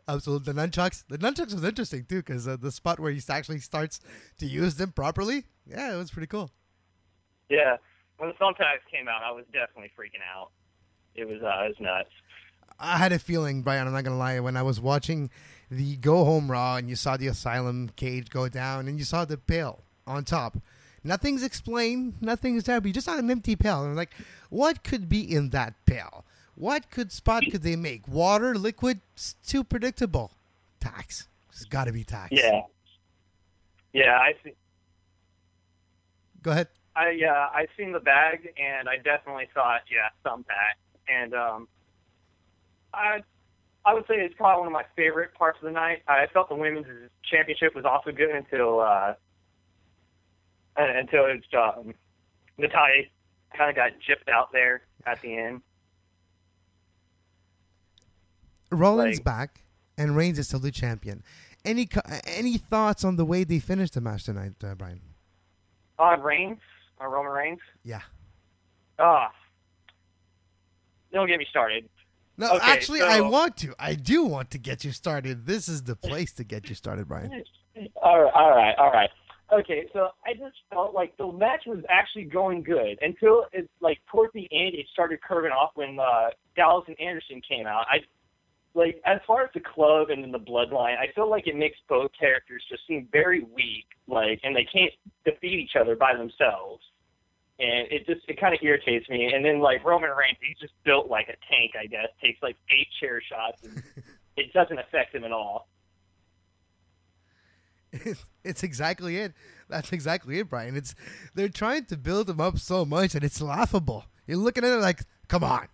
Absolutely, 0.08 0.52
the 0.52 0.60
nunchucks. 0.60 1.02
The 1.08 1.18
nunchucks 1.18 1.52
was 1.52 1.64
interesting 1.64 2.04
too 2.04 2.18
because 2.18 2.46
uh, 2.46 2.56
the 2.56 2.70
spot 2.70 3.00
where 3.00 3.10
he 3.10 3.20
actually 3.28 3.58
starts 3.58 3.98
to 4.38 4.46
use 4.46 4.76
them 4.76 4.92
properly. 4.92 5.46
Yeah, 5.66 5.94
it 5.94 5.96
was 5.96 6.12
pretty 6.12 6.28
cool. 6.28 6.52
Yeah, 7.48 7.76
when 8.18 8.30
the 8.30 8.36
thumbtacks 8.36 8.86
came 8.90 9.08
out, 9.08 9.22
I 9.24 9.32
was 9.32 9.44
definitely 9.52 9.90
freaking 9.98 10.22
out. 10.32 10.50
It 11.16 11.26
was 11.26 11.42
uh, 11.42 11.64
it 11.64 11.68
was 11.68 11.76
nuts. 11.80 12.10
I 12.78 12.98
had 12.98 13.10
a 13.10 13.18
feeling, 13.18 13.62
Brian. 13.62 13.88
I'm 13.88 13.92
not 13.92 14.04
gonna 14.04 14.16
lie. 14.16 14.38
When 14.38 14.56
I 14.56 14.62
was 14.62 14.80
watching 14.80 15.28
the 15.72 15.96
Go 15.96 16.24
Home 16.24 16.48
Raw 16.48 16.76
and 16.76 16.88
you 16.88 16.94
saw 16.94 17.16
the 17.16 17.26
Asylum 17.26 17.90
cage 17.96 18.30
go 18.30 18.48
down 18.48 18.86
and 18.86 18.96
you 18.96 19.04
saw 19.04 19.24
the 19.24 19.36
pail 19.36 19.82
on 20.06 20.24
top, 20.24 20.58
nothing's 21.06 21.42
explained. 21.42 22.14
Nothing's 22.20 22.64
there. 22.64 22.80
But 22.80 22.88
you 22.88 22.94
just 22.94 23.06
saw 23.06 23.16
an 23.16 23.30
empty 23.30 23.56
pail. 23.56 23.82
And 23.82 23.90
I'm 23.90 23.96
like, 23.96 24.12
what 24.50 24.84
could 24.84 25.08
be 25.08 25.20
in 25.20 25.50
that 25.50 25.74
pail? 25.86 26.24
What 26.54 26.90
could 26.90 27.12
spot 27.12 27.44
could 27.50 27.62
they 27.62 27.76
make? 27.76 28.08
Water, 28.08 28.54
liquid? 28.54 29.00
It's 29.14 29.34
too 29.46 29.62
predictable. 29.62 30.32
Tacks. 30.80 31.28
It's 31.50 31.64
got 31.64 31.84
to 31.84 31.92
be 31.92 32.04
tacks. 32.04 32.32
Yeah, 32.32 32.62
yeah, 33.96 34.18
I 34.18 34.34
see. 34.44 34.52
Go 36.42 36.50
ahead. 36.50 36.68
I 36.94 37.18
uh, 37.26 37.48
I 37.52 37.66
seen 37.78 37.92
the 37.92 38.00
bag 38.00 38.52
and 38.58 38.88
I 38.88 38.96
definitely 38.96 39.48
thought, 39.54 39.80
yeah, 39.90 40.10
thumbtack. 40.24 40.76
And 41.08 41.32
um, 41.34 41.68
I 42.92 43.22
I 43.86 43.94
would 43.94 44.04
say 44.06 44.16
it's 44.16 44.34
probably 44.36 44.60
one 44.60 44.66
of 44.66 44.72
my 44.72 44.84
favorite 44.96 45.32
parts 45.34 45.58
of 45.62 45.64
the 45.64 45.72
night. 45.72 46.02
I 46.08 46.26
felt 46.32 46.50
the 46.50 46.56
women's 46.56 46.86
championship 47.30 47.74
was 47.74 47.84
also 47.86 48.12
good 48.12 48.30
until 48.30 48.80
uh, 48.80 49.14
uh, 50.78 50.84
until 50.96 51.26
it's 51.26 51.46
um, 51.56 51.94
Natalya 52.58 53.04
kind 53.56 53.70
of 53.70 53.76
got 53.76 53.92
gypped 54.06 54.30
out 54.32 54.52
there 54.52 54.82
at 55.06 55.20
the 55.22 55.36
end. 55.36 55.62
Rollins 58.70 59.16
Like- 59.18 59.24
back 59.24 59.60
and 59.96 60.16
Reigns 60.16 60.38
is 60.38 60.48
still 60.48 60.60
the 60.60 60.70
champion. 60.70 61.22
Any 61.64 61.88
any 62.26 62.58
thoughts 62.58 63.04
on 63.04 63.16
the 63.16 63.24
way 63.24 63.42
they 63.44 63.58
finished 63.58 63.94
the 63.94 64.00
match 64.00 64.24
tonight, 64.24 64.52
uh, 64.62 64.74
Brian? 64.74 65.00
Uh, 65.98 66.16
Reigns, 66.20 66.58
uh, 67.00 67.06
Roman 67.06 67.32
Reigns. 67.32 67.60
Yeah. 67.82 68.02
Ah, 68.98 69.32
don't 71.12 71.26
get 71.26 71.38
me 71.38 71.46
started. 71.50 71.88
No, 72.38 72.52
Okay, 72.52 72.58
actually, 72.70 73.00
I 73.02 73.20
want 73.20 73.56
to. 73.58 73.74
I 73.78 73.94
do 73.94 74.24
want 74.24 74.50
to 74.50 74.58
get 74.58 74.84
you 74.84 74.92
started. 74.92 75.46
This 75.46 75.68
is 75.68 75.82
the 75.84 75.96
place 75.96 76.32
to 76.34 76.44
get 76.44 76.68
you 76.68 76.74
started, 76.74 77.08
Brian. 77.08 77.42
All 77.96 78.22
right, 78.22 78.32
all 78.34 78.50
right, 78.56 78.74
all 78.78 78.90
right. 78.90 79.10
Okay, 79.52 79.86
so 79.92 80.08
I 80.26 80.32
just 80.32 80.56
felt 80.70 80.92
like 80.92 81.16
the 81.16 81.30
match 81.30 81.62
was 81.66 81.78
actually 81.88 82.24
going 82.24 82.62
good 82.64 82.98
until 83.00 83.46
it 83.52 83.70
like 83.80 83.98
towards 84.10 84.32
the 84.32 84.48
end 84.50 84.74
it 84.74 84.86
started 84.92 85.20
curving 85.22 85.52
off 85.52 85.70
when 85.74 85.98
uh, 86.00 86.30
Gallows 86.56 86.84
and 86.88 86.98
Anderson 87.00 87.40
came 87.48 87.64
out. 87.64 87.86
I 87.88 87.98
like 88.74 89.00
as 89.04 89.20
far 89.24 89.44
as 89.44 89.50
the 89.54 89.60
club 89.60 90.10
and 90.10 90.24
then 90.24 90.32
the 90.32 90.40
bloodline, 90.40 90.98
I 90.98 91.12
feel 91.14 91.30
like 91.30 91.46
it 91.46 91.54
makes 91.54 91.76
both 91.88 92.10
characters 92.18 92.62
just 92.68 92.86
seem 92.88 93.08
very 93.12 93.44
weak, 93.54 93.86
like 94.08 94.40
and 94.42 94.54
they 94.54 94.64
can't 94.64 94.92
defeat 95.24 95.60
each 95.60 95.76
other 95.80 95.94
by 95.94 96.14
themselves. 96.14 96.82
And 97.60 97.86
it 97.90 98.04
just 98.04 98.28
it 98.28 98.40
kind 98.40 98.52
of 98.52 98.60
irritates 98.64 99.08
me. 99.08 99.32
And 99.32 99.44
then 99.44 99.60
like 99.60 99.84
Roman 99.84 100.10
Reigns, 100.10 100.38
he's 100.40 100.58
just 100.58 100.74
built 100.84 101.08
like 101.08 101.28
a 101.28 101.38
tank, 101.54 101.72
I 101.80 101.86
guess. 101.86 102.08
Takes 102.20 102.42
like 102.42 102.56
eight 102.70 102.88
chair 102.98 103.22
shots, 103.22 103.62
and 103.62 103.80
it 104.36 104.52
doesn't 104.52 104.78
affect 104.78 105.14
him 105.14 105.22
at 105.22 105.30
all. 105.30 105.68
it's 108.44 108.62
exactly 108.62 109.16
it. 109.16 109.32
That's 109.68 109.92
exactly 109.92 110.38
it, 110.38 110.48
Brian. 110.48 110.76
It's 110.76 110.94
they're 111.34 111.48
trying 111.48 111.86
to 111.86 111.96
build 111.96 112.30
him 112.30 112.40
up 112.40 112.58
so 112.58 112.84
much, 112.84 113.14
and 113.14 113.24
it's 113.24 113.40
laughable. 113.40 114.04
You're 114.26 114.38
looking 114.38 114.64
at 114.64 114.72
it 114.72 114.80
like, 114.80 115.02
come 115.28 115.44
on, 115.44 115.68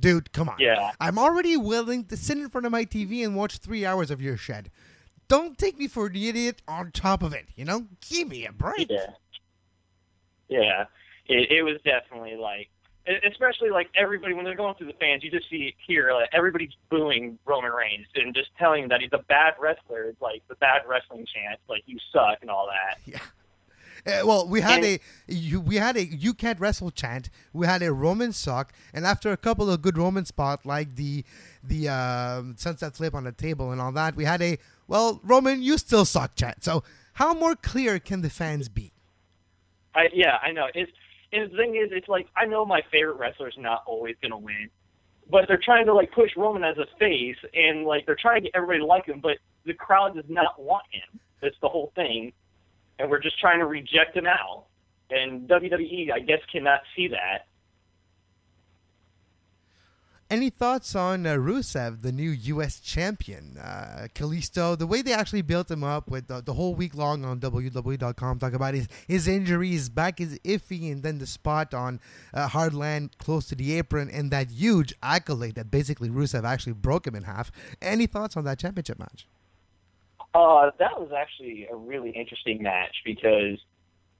dude, 0.00 0.32
come 0.32 0.48
on. 0.48 0.56
Yeah. 0.58 0.92
I'm 1.00 1.18
already 1.18 1.56
willing 1.56 2.04
to 2.06 2.16
sit 2.16 2.38
in 2.38 2.48
front 2.48 2.66
of 2.66 2.72
my 2.72 2.84
TV 2.84 3.24
and 3.24 3.34
watch 3.36 3.58
three 3.58 3.84
hours 3.84 4.10
of 4.10 4.20
your 4.20 4.36
shed. 4.36 4.70
Don't 5.28 5.58
take 5.58 5.76
me 5.78 5.88
for 5.88 6.06
an 6.06 6.14
idiot 6.16 6.62
on 6.68 6.92
top 6.92 7.22
of 7.22 7.32
it. 7.32 7.46
You 7.56 7.64
know, 7.64 7.86
give 8.08 8.28
me 8.28 8.46
a 8.46 8.52
break. 8.52 8.88
Yeah. 8.88 9.10
Yeah. 10.48 10.84
It, 11.28 11.50
it 11.50 11.62
was 11.62 11.80
definitely 11.84 12.36
like, 12.36 12.68
especially 13.24 13.70
like 13.70 13.88
everybody 13.94 14.34
when 14.34 14.44
they're 14.44 14.56
going 14.56 14.74
through 14.74 14.88
the 14.88 14.92
fans, 14.94 15.22
you 15.22 15.30
just 15.30 15.48
see 15.48 15.74
here 15.86 16.12
like 16.12 16.28
everybody's 16.32 16.72
booing 16.90 17.38
Roman 17.46 17.72
Reigns 17.72 18.06
and 18.14 18.34
just 18.34 18.48
telling 18.58 18.84
him 18.84 18.88
that 18.90 19.00
he's 19.00 19.12
a 19.12 19.22
bad 19.28 19.54
wrestler. 19.60 20.04
It's 20.04 20.20
like 20.20 20.42
the 20.48 20.56
bad 20.56 20.82
wrestling 20.86 21.26
chant, 21.32 21.60
like 21.68 21.82
you 21.86 21.98
suck 22.12 22.38
and 22.42 22.50
all 22.50 22.66
that. 22.68 22.98
Yeah. 23.04 23.20
Uh, 24.06 24.24
well, 24.24 24.46
we 24.46 24.60
had 24.60 24.84
And- 24.84 24.86
a 24.86 25.00
you, 25.26 25.60
we 25.60 25.76
had 25.76 25.96
a 25.96 26.04
you 26.04 26.32
can't 26.32 26.60
wrestle 26.60 26.90
chant. 26.92 27.28
We 27.52 27.66
had 27.66 27.82
a 27.82 27.92
Roman 27.92 28.32
suck, 28.32 28.72
and 28.94 29.04
after 29.04 29.32
a 29.32 29.36
couple 29.36 29.68
of 29.70 29.82
good 29.82 29.98
Roman 29.98 30.24
spot 30.24 30.64
like 30.64 30.94
the 30.96 31.24
the 31.64 31.88
um, 31.88 32.54
sunset 32.56 32.94
flip 32.94 33.14
on 33.14 33.24
the 33.24 33.32
table 33.32 33.72
and 33.72 33.80
all 33.80 33.90
that, 33.92 34.14
we 34.14 34.24
had 34.24 34.42
a 34.42 34.58
well 34.86 35.20
Roman 35.24 35.60
you 35.62 35.76
still 35.78 36.04
suck 36.04 36.36
chant. 36.36 36.62
So 36.62 36.84
how 37.14 37.34
more 37.34 37.56
clear 37.56 37.98
can 37.98 38.20
the 38.20 38.30
fans 38.30 38.68
be? 38.68 38.92
I 39.94 40.08
yeah, 40.12 40.36
I 40.42 40.52
know. 40.52 40.66
It's 40.74 40.92
and 41.32 41.50
the 41.50 41.56
thing 41.56 41.76
is, 41.76 41.90
it's 41.92 42.08
like 42.08 42.26
I 42.36 42.46
know 42.46 42.64
my 42.64 42.82
favorite 42.90 43.18
wrestler's 43.18 43.56
not 43.58 43.82
always 43.86 44.16
gonna 44.22 44.38
win, 44.38 44.70
but 45.30 45.46
they're 45.48 45.60
trying 45.62 45.86
to 45.86 45.94
like 45.94 46.12
push 46.12 46.30
Roman 46.36 46.64
as 46.64 46.78
a 46.78 46.86
face, 46.98 47.36
and 47.54 47.84
like 47.84 48.06
they're 48.06 48.16
trying 48.20 48.42
to 48.42 48.48
get 48.48 48.52
everybody 48.54 48.80
to 48.80 48.86
like 48.86 49.06
him, 49.06 49.20
but 49.20 49.38
the 49.64 49.74
crowd 49.74 50.14
does 50.14 50.24
not 50.28 50.60
want 50.60 50.84
him. 50.90 51.20
That's 51.42 51.56
the 51.60 51.68
whole 51.68 51.92
thing, 51.94 52.32
and 52.98 53.10
we're 53.10 53.20
just 53.20 53.38
trying 53.38 53.58
to 53.58 53.66
reject 53.66 54.16
him 54.16 54.26
out. 54.26 54.66
And 55.10 55.48
WWE, 55.48 56.12
I 56.12 56.18
guess, 56.18 56.40
cannot 56.50 56.80
see 56.96 57.08
that. 57.08 57.46
Any 60.28 60.50
thoughts 60.50 60.96
on 60.96 61.24
uh, 61.24 61.34
Rusev, 61.34 62.02
the 62.02 62.10
new 62.10 62.30
U.S. 62.30 62.80
champion? 62.80 63.58
Uh, 63.58 64.08
Kalisto, 64.12 64.76
the 64.76 64.86
way 64.86 65.00
they 65.00 65.12
actually 65.12 65.42
built 65.42 65.70
him 65.70 65.84
up 65.84 66.10
with 66.10 66.26
the, 66.26 66.40
the 66.40 66.54
whole 66.54 66.74
week 66.74 66.96
long 66.96 67.24
on 67.24 67.38
WWE.com, 67.38 68.40
talk 68.40 68.52
about 68.52 68.74
his, 68.74 68.88
his 69.06 69.28
injury, 69.28 69.70
his 69.70 69.88
back 69.88 70.20
is 70.20 70.40
iffy, 70.40 70.90
and 70.90 71.04
then 71.04 71.18
the 71.18 71.28
spot 71.28 71.74
on 71.74 72.00
uh, 72.34 72.48
Hardland 72.48 73.16
close 73.18 73.46
to 73.46 73.54
the 73.54 73.78
apron, 73.78 74.10
and 74.10 74.32
that 74.32 74.50
huge 74.50 74.92
accolade 75.00 75.54
that 75.54 75.70
basically 75.70 76.08
Rusev 76.08 76.42
actually 76.42 76.72
broke 76.72 77.06
him 77.06 77.14
in 77.14 77.22
half. 77.22 77.52
Any 77.80 78.06
thoughts 78.06 78.36
on 78.36 78.42
that 78.46 78.58
championship 78.58 78.98
match? 78.98 79.28
Uh, 80.34 80.72
that 80.80 80.98
was 80.98 81.12
actually 81.16 81.68
a 81.70 81.76
really 81.76 82.10
interesting 82.10 82.64
match 82.64 82.96
because 83.04 83.58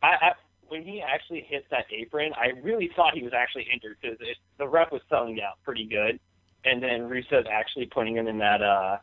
I, 0.04 0.08
I 0.22 0.32
when 0.68 0.82
he 0.82 1.02
actually 1.02 1.46
hit 1.48 1.64
that 1.70 1.86
apron, 1.90 2.32
I 2.34 2.58
really 2.62 2.90
thought 2.96 3.14
he 3.14 3.22
was 3.22 3.32
actually 3.36 3.66
injured 3.72 3.96
because 4.00 4.18
the 4.58 4.68
ref 4.68 4.92
was 4.92 5.02
selling 5.08 5.40
out 5.40 5.58
pretty 5.64 5.86
good, 5.86 6.18
and 6.64 6.82
then 6.82 7.08
Rusev 7.08 7.44
actually 7.50 7.86
putting 7.86 8.16
him 8.16 8.26
in 8.26 8.38
that 8.38 8.62
uh 8.62 8.98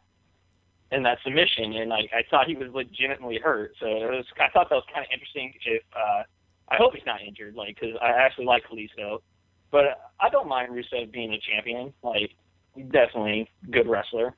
in 0.92 1.02
that 1.04 1.18
submission, 1.24 1.74
and 1.74 1.92
I, 1.92 2.02
I 2.14 2.24
thought 2.30 2.48
he 2.48 2.56
was 2.56 2.70
legitimately 2.74 3.40
hurt. 3.44 3.74
So 3.80 3.88
it 3.88 4.12
was 4.12 4.26
I 4.40 4.50
thought 4.54 4.70
that 4.70 4.76
was 4.76 4.86
kind 4.94 5.06
of 5.06 5.12
interesting. 5.12 5.54
If 5.66 5.82
uh, 5.96 6.24
I 6.70 6.76
hope 6.78 6.94
he's 6.94 7.06
not 7.06 7.22
injured, 7.22 7.56
like 7.56 7.76
because 7.80 7.96
I 8.02 8.10
actually 8.10 8.46
like 8.46 8.64
Kalisto, 8.70 9.20
but 9.72 10.12
I 10.20 10.30
don't 10.30 10.48
mind 10.48 10.72
Rusev 10.72 11.12
being 11.12 11.34
a 11.34 11.40
champion. 11.40 11.94
Like 12.04 12.32
definitely 12.92 13.50
good 13.72 13.88
wrestler. 13.88 14.36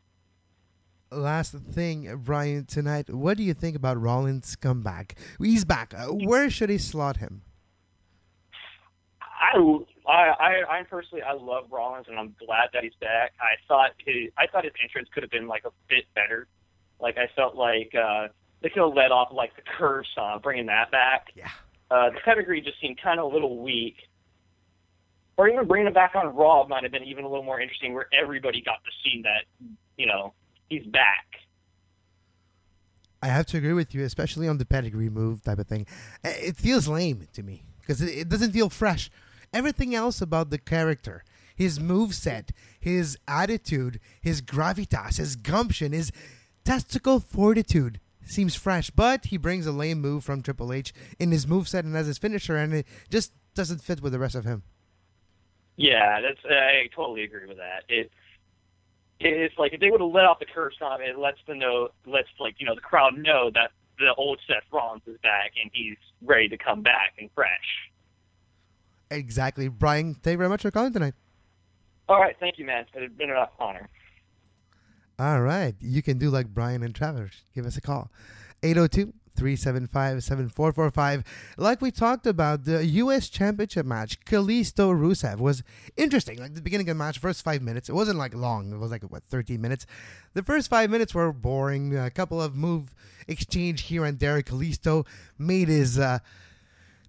Last 1.12 1.54
thing, 1.54 2.22
Brian, 2.24 2.66
tonight, 2.66 3.10
what 3.10 3.38
do 3.38 3.44
you 3.44 3.54
think 3.54 3.76
about 3.76 4.02
Rollins' 4.02 4.56
comeback? 4.56 5.16
He's 5.40 5.64
back. 5.64 5.94
Uh, 5.96 6.08
where 6.08 6.50
should 6.50 6.70
he 6.70 6.78
slot 6.78 7.18
him? 7.18 7.44
I, 10.08 10.34
I, 10.40 10.80
I, 10.80 10.84
personally, 10.90 11.22
I 11.22 11.34
love 11.34 11.66
Rollins, 11.72 12.08
and 12.10 12.20
I'm 12.20 12.36
glad 12.46 12.70
that 12.74 12.84
he's 12.84 12.96
back. 13.00 13.34
I 13.40 13.56
thought 13.68 13.92
his, 14.06 14.30
I 14.38 14.48
thought 14.48 14.64
his 14.64 14.74
entrance 14.84 15.08
could 15.14 15.24
have 15.24 15.32
been 15.32 15.48
like 15.48 15.64
a 15.66 15.72
bit 15.88 16.06
better. 16.16 16.48
Like 17.00 17.18
I 17.18 17.28
felt 17.36 17.56
like 17.56 17.94
uh, 17.96 18.28
they 18.62 18.70
could 18.70 18.82
have 18.82 18.94
let 18.94 19.12
off 19.12 19.30
like 19.32 19.56
the 19.56 19.62
curb 19.78 20.06
stomp, 20.12 20.44
bringing 20.44 20.66
that 20.66 20.92
back. 20.92 21.28
Yeah. 21.36 21.50
Uh, 21.90 22.10
the 22.10 22.20
pedigree 22.26 22.62
just 22.62 22.82
seemed 22.82 23.00
kind 23.02 23.20
of 23.20 23.32
a 23.32 23.34
little 23.34 23.64
weak. 23.64 23.96
Or 25.38 25.48
even 25.50 25.68
bringing 25.68 25.88
it 25.88 25.94
back 25.94 26.16
on 26.16 26.36
Raw 26.36 26.66
might 26.68 26.84
have 26.84 26.92
been 26.92 27.04
even 27.04 27.24
a 27.26 27.30
little 27.30 27.44
more 27.44 27.60
interesting, 27.60 27.94
where 27.94 28.08
everybody 28.14 28.62
got 28.62 28.80
to 28.84 28.92
see 29.04 29.22
that, 29.24 29.46
you 29.98 30.06
know, 30.06 30.34
he's 30.70 30.86
back. 30.86 31.26
I 33.22 33.28
have 33.28 33.46
to 33.48 33.58
agree 33.58 33.74
with 33.74 33.96
you, 33.96 34.04
especially 34.04 34.48
on 34.48 34.58
the 34.60 34.66
pedigree 34.66 35.10
move 35.10 35.42
type 35.42 35.58
of 35.60 35.68
thing. 35.68 35.88
It 36.24 36.58
feels 36.58 36.88
lame 36.88 37.28
to 37.34 37.44
me 37.44 37.64
because 37.82 38.02
it, 38.02 38.18
it 38.18 38.30
doesn't 38.30 38.52
feel 38.52 38.70
fresh. 38.70 39.10
everything 39.56 39.96
else 39.96 40.22
about 40.22 40.50
the 40.50 40.58
character, 40.58 41.24
his 41.56 41.80
move 41.80 42.14
set, 42.14 42.52
his 42.80 43.18
attitude, 43.28 44.00
his 44.22 44.42
gravitas, 44.42 45.18
his 45.18 45.36
gumption, 45.36 45.94
his 45.94 46.12
testicle 46.66 47.20
fortitude 47.20 48.00
seems 48.26 48.56
fresh, 48.56 48.90
but 48.90 49.26
he 49.26 49.38
brings 49.38 49.66
a 49.66 49.72
lame 49.72 50.02
move 50.02 50.24
from 50.24 50.42
Triple 50.42 50.74
H 50.74 50.94
in 51.20 51.32
his 51.32 51.48
move 51.48 51.68
set 51.68 51.86
and 51.86 51.96
as 51.96 52.08
his 52.08 52.18
finisher, 52.18 52.58
and 52.58 52.74
it 52.74 52.88
just 53.10 53.32
doesn't 53.54 53.82
fit 53.82 54.02
with 54.02 54.12
the 54.12 54.20
rest 54.20 54.36
of 54.36 54.46
him. 54.46 54.64
Yeah, 55.78 56.22
that's 56.22 56.40
I 56.46 56.90
totally 56.96 57.24
agree 57.24 57.48
with 57.48 57.58
that. 57.58 57.84
It 57.88 58.12
it's 59.20 59.58
like 59.58 59.74
if 59.74 59.80
they 59.80 59.90
would 59.90 60.02
have 60.02 60.12
let 60.12 60.26
off 60.26 60.40
the 60.40 60.46
curb 60.46 60.74
stomp, 60.74 61.02
it 61.02 61.18
lets 61.18 61.38
the 61.48 61.56
know 61.56 61.90
lets 62.06 62.28
like 62.40 62.56
you 62.60 62.66
know 62.66 62.76
the 62.76 62.82
crowd 62.82 63.18
know 63.18 63.50
that 63.54 63.72
the 63.98 64.14
old 64.18 64.40
Seth 64.48 64.64
Rollins 64.72 65.04
is 65.08 65.18
back 65.24 65.52
and 65.62 65.72
he's 65.74 65.98
ready 66.22 66.50
to 66.50 66.58
come 66.58 66.82
back 66.82 67.14
and 67.18 67.30
fresh. 67.34 67.50
Exactly, 69.10 69.68
Brian. 69.68 70.16
Thank 70.16 70.34
you 70.34 70.38
very 70.40 70.50
much 70.50 70.64
for 70.64 70.72
calling 70.72 70.92
tonight. 70.92 71.14
All 72.10 72.20
right, 72.20 72.36
thank 72.40 72.58
you, 72.58 72.66
man. 72.66 72.86
It's 72.94 73.16
been 73.16 73.30
an 73.30 73.46
honor. 73.60 73.90
All 75.18 75.42
right. 75.42 75.76
You 75.80 76.02
can 76.02 76.18
do 76.18 76.30
like 76.30 76.48
Brian 76.48 76.84
and 76.84 76.94
Travis. 76.94 77.44
Give 77.54 77.66
us 77.66 77.78
a 77.78 77.82
call. 77.82 78.12
802 78.64 79.14
375 79.36 80.24
7445. 80.24 81.24
Like 81.58 81.82
we 81.82 81.92
talked 81.92 82.26
about, 82.26 82.66
the 82.66 82.86
U.S. 82.86 83.30
Championship 83.30 83.86
match, 83.86 84.20
Kalisto 84.26 84.94
Rusev, 84.94 85.38
was 85.38 85.64
interesting. 85.98 86.40
Like 86.40 86.56
the 86.56 86.62
beginning 86.62 86.90
of 86.90 86.98
the 86.98 87.04
match, 87.04 87.20
first 87.20 87.44
five 87.44 87.62
minutes, 87.62 87.90
it 87.90 87.94
wasn't 87.94 88.18
like 88.18 88.34
long. 88.34 88.72
It 88.72 88.78
was 88.78 88.92
like, 88.92 89.04
what, 89.04 89.24
13 89.24 89.62
minutes? 89.62 89.86
The 90.34 90.44
first 90.44 90.70
five 90.70 90.90
minutes 90.90 91.14
were 91.14 91.32
boring. 91.32 91.98
A 91.98 92.10
couple 92.10 92.42
of 92.42 92.56
move 92.56 92.94
exchange 93.28 93.84
here 93.84 94.06
and 94.06 94.20
there. 94.20 94.42
Kalisto 94.42 95.06
made 95.38 95.68
his. 95.68 96.00
Uh, 96.00 96.20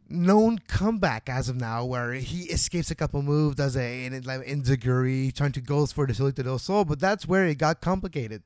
known 0.09 0.59
comeback 0.69 1.29
as 1.29 1.49
of 1.49 1.57
now, 1.57 1.85
where 1.85 2.13
he 2.13 2.43
escapes 2.45 2.91
a 2.91 2.95
couple 2.95 3.23
moves, 3.23 3.57
does 3.57 3.77
a 3.77 4.07
an 4.07 4.23
enziguri, 4.23 5.35
trying 5.35 5.53
to 5.53 5.61
goes 5.61 5.93
for 5.93 6.07
the 6.07 6.15
Salida 6.15 6.43
del 6.43 6.59
Sol, 6.59 6.85
but 6.85 7.01
that's 7.01 7.27
where 7.27 7.47
it 7.47 7.59
got 7.59 7.81
complicated. 7.81 8.43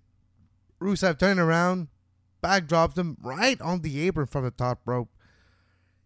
Rusev 0.81 1.19
turned 1.19 1.41
around, 1.41 1.89
back 2.41 2.67
dropped 2.67 2.99
him 2.99 3.17
right 3.23 3.61
on 3.61 3.83
the 3.83 4.07
apron 4.07 4.27
from 4.27 4.45
the 4.45 4.51
top 4.51 4.81
rope. 4.87 5.09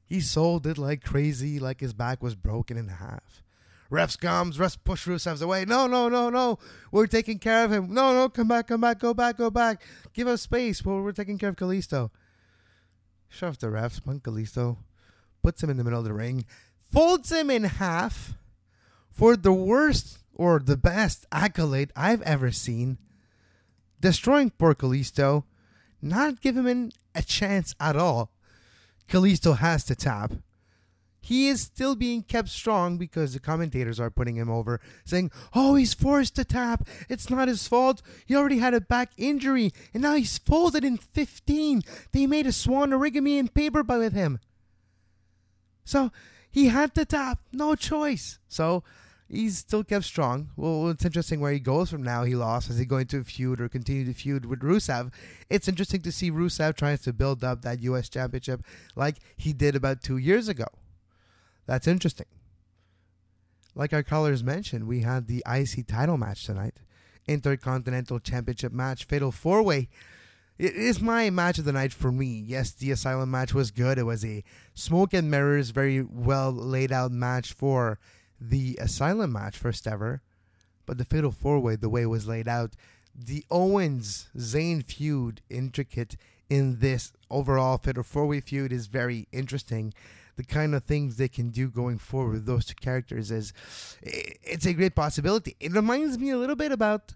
He 0.05 0.21
sold 0.21 0.67
it 0.67 0.79
like 0.79 1.03
crazy, 1.03 1.59
like 1.59 1.81
his 1.81 1.95
back 1.95 2.23
was 2.23 2.35
broken 2.35 2.77
in 2.77 2.89
half. 2.89 3.43
Refs 3.91 4.19
comes, 4.19 4.59
refs 4.59 4.77
push 4.83 5.07
Rusev's 5.07 5.43
away. 5.43 5.65
No, 5.65 5.87
no, 5.87 6.09
no, 6.09 6.31
no. 6.31 6.59
We're 6.91 7.07
taking 7.07 7.39
care 7.39 7.65
of 7.65 7.73
him. 7.73 7.93
No, 7.93 8.13
no, 8.13 8.29
come 8.29 8.49
back, 8.49 8.69
come 8.69 8.81
back, 8.81 8.99
go 8.99 9.15
back, 9.15 9.37
go 9.37 9.51
back. 9.51 9.83
Give 10.13 10.27
us 10.27 10.43
space. 10.43 10.85
Well, 10.85 11.01
we're 11.01 11.13
taking 11.13 11.39
care 11.39 11.51
of 11.51 11.57
Kalisto. 11.57 12.11
Shove 13.29 13.59
the 13.59 13.69
refs, 13.69 14.05
punk 14.05 14.25
Kalisto 14.25 14.79
puts 15.45 15.63
him 15.63 15.69
in 15.69 15.77
the 15.77 15.85
middle 15.85 15.99
of 15.99 16.07
the 16.07 16.13
ring, 16.15 16.47
folds 16.91 17.31
him 17.31 17.51
in 17.51 17.65
half 17.65 18.33
for 19.11 19.37
the 19.37 19.53
worst 19.53 20.19
or 20.35 20.59
the 20.59 20.77
best 20.77 21.27
accolade 21.31 21.93
I've 21.95 22.23
ever 22.23 22.51
seen. 22.51 22.97
Destroying 24.01 24.51
poor 24.51 24.75
Kalisto, 24.75 25.45
not 26.05 26.41
give 26.41 26.57
him 26.57 26.91
a 27.15 27.23
chance 27.23 27.75
at 27.81 27.97
all. 27.97 28.31
Kalisto 29.09 29.57
has 29.57 29.85
to 29.85 29.95
tap. 29.95 30.33
He 31.21 31.49
is 31.49 31.63
still 31.63 31.95
being 31.95 32.23
kept 32.23 32.51
strong 32.51 32.99
because 32.99 33.33
the 33.33 33.41
commentators 33.41 33.99
are 33.99 34.11
putting 34.11 34.37
him 34.37 34.51
over, 34.51 34.79
saying, 35.07 35.31
Oh, 35.55 35.75
he's 35.75 35.95
forced 35.95 36.37
to 36.37 36.45
tap. 36.45 36.87
It's 37.09 37.31
not 37.31 37.49
his 37.49 37.67
fault. 37.67 38.03
He 38.27 38.37
already 38.37 38.59
had 38.59 38.75
a 38.75 38.81
back 38.83 39.13
injury, 39.17 39.73
and 39.95 40.03
now 40.03 40.17
he's 40.17 40.37
folded 40.37 40.85
in 40.85 40.99
15. 40.99 41.81
They 42.13 42.27
made 42.27 42.47
a 42.47 42.53
swan 42.53 42.91
origami 42.91 43.39
in 43.39 43.49
paper 43.49 43.83
with 43.83 44.13
him. 44.13 44.39
So 45.85 46.13
he 46.51 46.67
had 46.67 46.95
to 46.95 47.07
tap, 47.07 47.41
no 47.53 47.75
choice. 47.75 48.39
So 48.47 48.85
he's 49.29 49.59
still 49.59 49.85
kept 49.85 50.05
strong. 50.05 50.51
Well, 50.57 50.89
it's 50.91 51.05
interesting 51.05 51.41
where 51.41 51.53
he 51.53 51.61
goes 51.61 51.91
from 51.91 52.03
now. 52.03 52.25
He 52.25 52.35
lost. 52.35 52.71
Is 52.71 52.79
he 52.79 52.85
going 52.85 53.07
to 53.09 53.25
feud 53.25 53.61
or 53.61 53.69
continue 53.69 54.05
to 54.05 54.13
feud 54.13 54.47
with 54.47 54.61
Rusev? 54.61 55.13
It's 55.51 55.69
interesting 55.69 56.03
to 56.03 56.13
see 56.13 56.31
Rusev 56.31 56.77
trying 56.77 56.99
to 56.99 57.13
build 57.13 57.45
up 57.45 57.63
that 57.63 57.83
U.S. 57.83 58.09
Championship 58.09 58.63
like 58.95 59.17
he 59.37 59.53
did 59.53 59.77
about 59.77 60.03
two 60.03 60.17
years 60.17 60.49
ago. 60.49 60.67
That's 61.67 61.87
interesting. 61.87 62.27
Like 63.75 63.93
our 63.93 64.03
callers 64.03 64.45
mentioned, 64.45 64.87
we 64.87 65.01
had 65.01 65.27
the 65.27 65.43
IC 65.51 65.87
title 65.87 66.17
match 66.17 66.45
tonight. 66.45 66.75
Intercontinental 67.27 68.21
Championship 68.21 68.73
match, 68.73 69.05
Fatal 69.05 69.33
Four 69.33 69.63
Way 69.63 69.89
it 70.59 70.77
is 70.77 71.01
my 71.01 71.31
match 71.31 71.59
of 71.59 71.65
the 71.65 71.73
night 71.73 71.93
for 71.93 72.13
me. 72.13 72.45
Yes, 72.47 72.71
the 72.71 72.93
Asylum 72.93 73.31
match 73.31 73.53
was 73.55 73.73
good. 73.73 73.99
It 73.99 74.05
was 74.05 74.25
a 74.25 74.45
smoke 74.73 75.13
and 75.13 75.31
mirrors, 75.31 75.71
very 75.71 76.03
well 76.03 76.53
laid 76.53 76.93
out 76.93 77.11
match 77.11 77.53
for 77.53 77.99
the 78.51 78.77
Asylum 78.81 79.33
match, 79.33 79.57
first 79.57 79.87
ever. 79.87 80.23
But 80.87 80.99
the 80.99 81.05
Fatal 81.05 81.31
Four 81.31 81.61
Way, 81.61 81.77
the 81.77 81.89
way 81.89 82.03
it 82.03 82.07
was 82.07 82.29
laid 82.29 82.47
out, 82.47 82.75
the 83.15 83.45
Owens 83.51 84.29
Zayn 84.37 84.85
feud, 84.85 85.41
intricate 85.49 86.17
in 86.51 86.81
this 86.81 87.13
overall 87.31 87.79
Fatal 87.79 88.03
Four 88.03 88.27
Way 88.27 88.41
feud, 88.41 88.73
is 88.73 88.87
very 88.87 89.27
interesting. 89.33 89.95
The 90.37 90.45
kind 90.45 90.75
of 90.75 90.83
things 90.83 91.17
they 91.17 91.29
can 91.29 91.51
do 91.51 91.69
going 91.69 91.99
forward 91.99 92.33
with 92.33 92.47
those 92.47 92.67
two 92.67 92.75
characters 92.75 93.31
is 93.31 93.53
it's 94.03 94.67
a 94.67 94.75
great 94.75 94.95
possibility. 94.95 95.57
It 95.61 95.73
reminds 95.73 96.19
me 96.19 96.31
a 96.31 96.37
little 96.37 96.57
bit 96.57 96.73
about 96.73 97.15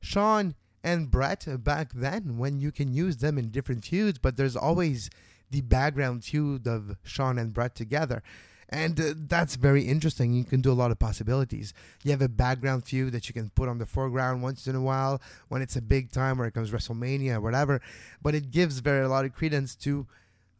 Shawn 0.00 0.54
and 0.82 1.10
Bret 1.10 1.46
back 1.62 1.92
then 1.94 2.36
when 2.36 2.60
you 2.60 2.72
can 2.72 2.92
use 2.92 3.18
them 3.18 3.38
in 3.38 3.50
different 3.50 3.84
feuds, 3.84 4.18
but 4.18 4.36
there's 4.36 4.56
always 4.56 5.08
the 5.50 5.60
background 5.62 6.24
feud 6.24 6.66
of 6.66 6.96
Shawn 7.04 7.38
and 7.38 7.54
Bret 7.54 7.74
together. 7.74 8.22
And 8.70 9.00
uh, 9.00 9.14
that's 9.16 9.56
very 9.56 9.82
interesting. 9.82 10.34
You 10.34 10.44
can 10.44 10.60
do 10.60 10.70
a 10.70 10.74
lot 10.74 10.90
of 10.90 10.98
possibilities. 10.98 11.72
You 12.04 12.10
have 12.10 12.20
a 12.20 12.28
background 12.28 12.84
feud 12.84 13.12
that 13.12 13.28
you 13.28 13.32
can 13.32 13.50
put 13.50 13.68
on 13.68 13.78
the 13.78 13.86
foreground 13.86 14.42
once 14.42 14.66
in 14.66 14.76
a 14.76 14.80
while 14.82 15.22
when 15.48 15.62
it's 15.62 15.76
a 15.76 15.82
big 15.82 16.10
time 16.10 16.40
or 16.40 16.46
it 16.46 16.52
comes 16.52 16.70
WrestleMania 16.70 17.36
or 17.36 17.40
whatever. 17.40 17.80
But 18.20 18.34
it 18.34 18.50
gives 18.50 18.80
very 18.80 19.04
a 19.04 19.08
lot 19.08 19.24
of 19.24 19.32
credence 19.32 19.74
to 19.76 20.06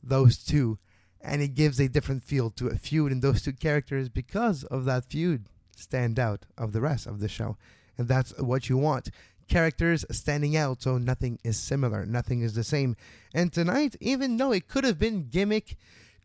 those 0.03 0.39
two. 0.39 0.79
And 1.21 1.43
it 1.43 1.55
gives 1.55 1.81
a 1.81 1.89
different 1.89 2.25
feel 2.25 2.51
to 2.51 2.69
a 2.69 2.77
feud 2.77 3.13
in 3.13 3.21
those 3.21 3.43
two 3.43 3.53
characters 3.53 4.09
because 4.09 4.65
of 4.65 4.85
that 4.87 5.05
feud 5.05 5.47
stand 5.77 6.19
out 6.19 6.47
of 6.57 6.73
the 6.73 6.81
rest 6.81 7.07
of 7.07 7.21
the 7.21 7.29
show. 7.29 7.57
And 7.99 8.09
that's 8.09 8.37
what 8.39 8.69
you 8.69 8.79
want 8.79 9.11
characters 9.49 10.05
standing 10.11 10.57
out, 10.57 10.83
so 10.83 10.99
nothing 10.99 11.39
is 11.43 11.59
similar, 11.59 12.07
nothing 12.07 12.43
is 12.43 12.55
the 12.55 12.63
same. 12.63 12.97
And 13.35 13.53
tonight, 13.53 13.97
even 14.01 14.37
though 14.37 14.53
it 14.53 14.69
could 14.69 14.85
have 14.85 14.99
been 14.99 15.29
gimmick 15.29 15.77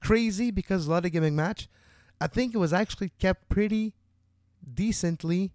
crazy 0.03 0.51
because 0.51 0.85
a 0.85 0.91
lot 0.91 1.05
of 1.05 1.11
gimmick 1.11 1.33
match, 1.33 1.67
I 2.19 2.27
think 2.27 2.53
it 2.53 2.59
was 2.59 2.73
actually 2.73 3.11
kept 3.19 3.49
pretty 3.49 3.93
decently 4.71 5.51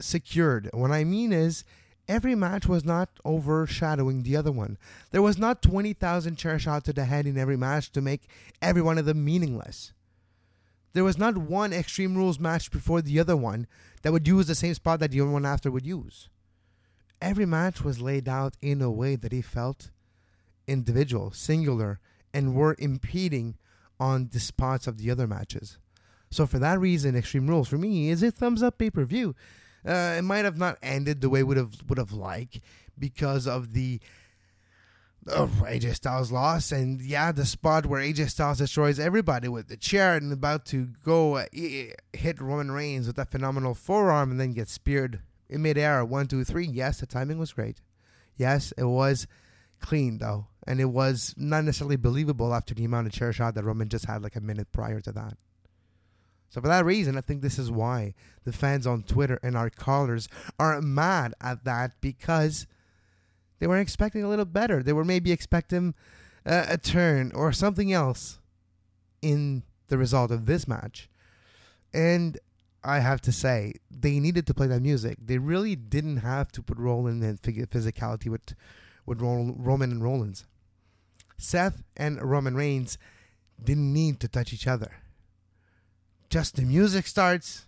secured. 0.00 0.70
What 0.72 0.90
I 0.90 1.04
mean 1.04 1.32
is, 1.32 1.64
every 2.06 2.34
match 2.34 2.66
was 2.66 2.84
not 2.84 3.10
overshadowing 3.24 4.22
the 4.22 4.36
other 4.36 4.52
one. 4.52 4.78
There 5.10 5.22
was 5.22 5.38
not 5.38 5.62
20,000 5.62 6.36
chair 6.36 6.58
shots 6.58 6.86
to 6.86 6.92
the 6.92 7.04
head 7.04 7.26
in 7.26 7.36
every 7.36 7.56
match 7.56 7.92
to 7.92 8.00
make 8.00 8.22
every 8.62 8.82
one 8.82 8.98
of 8.98 9.04
them 9.04 9.24
meaningless. 9.24 9.92
There 10.94 11.04
was 11.04 11.18
not 11.18 11.36
one 11.36 11.72
Extreme 11.72 12.16
Rules 12.16 12.40
match 12.40 12.70
before 12.70 13.02
the 13.02 13.20
other 13.20 13.36
one 13.36 13.66
that 14.02 14.12
would 14.12 14.26
use 14.26 14.46
the 14.46 14.54
same 14.54 14.74
spot 14.74 15.00
that 15.00 15.10
the 15.10 15.20
other 15.20 15.30
one 15.30 15.44
after 15.44 15.70
would 15.70 15.86
use. 15.86 16.28
Every 17.20 17.46
match 17.46 17.82
was 17.82 18.00
laid 18.00 18.28
out 18.28 18.56
in 18.62 18.80
a 18.80 18.90
way 18.90 19.16
that 19.16 19.32
he 19.32 19.42
felt 19.42 19.90
individual, 20.66 21.32
singular, 21.32 22.00
and 22.32 22.54
were 22.54 22.76
impeding 22.78 23.56
on 24.00 24.28
the 24.32 24.40
spots 24.40 24.86
of 24.86 24.98
the 24.98 25.10
other 25.10 25.26
matches. 25.26 25.78
So 26.30 26.46
for 26.46 26.58
that 26.58 26.78
reason, 26.78 27.16
Extreme 27.16 27.48
Rules 27.48 27.68
for 27.68 27.78
me 27.78 28.10
is 28.10 28.22
a 28.22 28.30
thumbs 28.30 28.62
up 28.62 28.78
pay 28.78 28.90
per 28.90 29.04
view. 29.04 29.34
Uh, 29.86 30.16
it 30.18 30.22
might 30.22 30.44
have 30.44 30.58
not 30.58 30.78
ended 30.82 31.20
the 31.20 31.30
way 31.30 31.42
would 31.42 31.56
have 31.56 31.74
would 31.88 31.98
have 31.98 32.12
liked 32.12 32.60
because 32.98 33.46
of 33.46 33.72
the 33.72 34.00
oh, 35.28 35.50
AJ 35.62 35.94
Styles 35.94 36.32
loss, 36.32 36.72
and 36.72 37.00
yeah, 37.00 37.32
the 37.32 37.46
spot 37.46 37.86
where 37.86 38.02
AJ 38.02 38.30
Styles 38.30 38.58
destroys 38.58 38.98
everybody 38.98 39.48
with 39.48 39.68
the 39.68 39.76
chair 39.76 40.16
and 40.16 40.32
about 40.32 40.66
to 40.66 40.88
go 41.04 41.36
uh, 41.36 41.46
hit 41.52 42.40
Roman 42.40 42.70
Reigns 42.70 43.06
with 43.06 43.16
that 43.16 43.30
phenomenal 43.30 43.74
forearm 43.74 44.30
and 44.30 44.40
then 44.40 44.52
get 44.52 44.68
speared 44.68 45.20
in 45.48 45.62
midair. 45.62 46.04
One, 46.04 46.26
two, 46.26 46.44
three. 46.44 46.66
Yes, 46.66 47.00
the 47.00 47.06
timing 47.06 47.38
was 47.38 47.52
great. 47.52 47.80
Yes, 48.36 48.72
it 48.76 48.84
was 48.84 49.26
clean 49.80 50.18
though, 50.18 50.46
and 50.68 50.82
it 50.82 50.84
was 50.84 51.34
not 51.38 51.64
necessarily 51.64 51.96
believable 51.96 52.54
after 52.54 52.74
the 52.74 52.84
amount 52.84 53.06
of 53.06 53.12
chair 53.14 53.32
shot 53.32 53.54
that 53.54 53.64
Roman 53.64 53.88
just 53.88 54.04
had 54.04 54.22
like 54.22 54.36
a 54.36 54.40
minute 54.40 54.70
prior 54.70 55.00
to 55.00 55.10
that. 55.12 55.38
So 56.50 56.60
for 56.60 56.68
that 56.68 56.84
reason, 56.84 57.16
I 57.16 57.22
think 57.22 57.40
this 57.40 57.58
is 57.58 57.70
why 57.70 58.12
the 58.44 58.52
fans 58.52 58.86
on 58.86 59.02
Twitter 59.02 59.40
and 59.42 59.56
our 59.56 59.70
callers 59.70 60.28
are 60.58 60.80
mad 60.82 61.32
at 61.40 61.64
that 61.64 61.92
because 62.02 62.66
they 63.58 63.66
were 63.66 63.78
expecting 63.78 64.22
a 64.22 64.28
little 64.28 64.44
better. 64.44 64.82
They 64.82 64.92
were 64.92 65.06
maybe 65.06 65.32
expecting 65.32 65.94
a 66.44 66.76
turn 66.76 67.32
or 67.34 67.50
something 67.50 67.90
else 67.90 68.38
in 69.22 69.62
the 69.88 69.96
result 69.96 70.30
of 70.30 70.44
this 70.44 70.68
match. 70.68 71.08
And 71.94 72.38
I 72.84 72.98
have 72.98 73.22
to 73.22 73.32
say, 73.32 73.72
they 73.90 74.20
needed 74.20 74.46
to 74.48 74.54
play 74.54 74.66
that 74.66 74.82
music. 74.82 75.16
They 75.18 75.38
really 75.38 75.76
didn't 75.76 76.18
have 76.18 76.52
to 76.52 76.62
put 76.62 76.76
Rollins 76.76 77.24
and 77.24 77.40
physicality 77.40 78.28
with 78.28 78.54
with 79.06 79.22
Roman 79.22 79.90
and 79.90 80.04
Rollins. 80.04 80.44
Seth 81.38 81.82
and 81.96 82.20
Roman 82.20 82.54
Reigns 82.54 82.98
didn't 83.62 83.92
need 83.92 84.20
to 84.20 84.28
touch 84.28 84.52
each 84.52 84.66
other. 84.66 84.92
just 86.30 86.56
the 86.56 86.62
music 86.62 87.06
starts. 87.06 87.66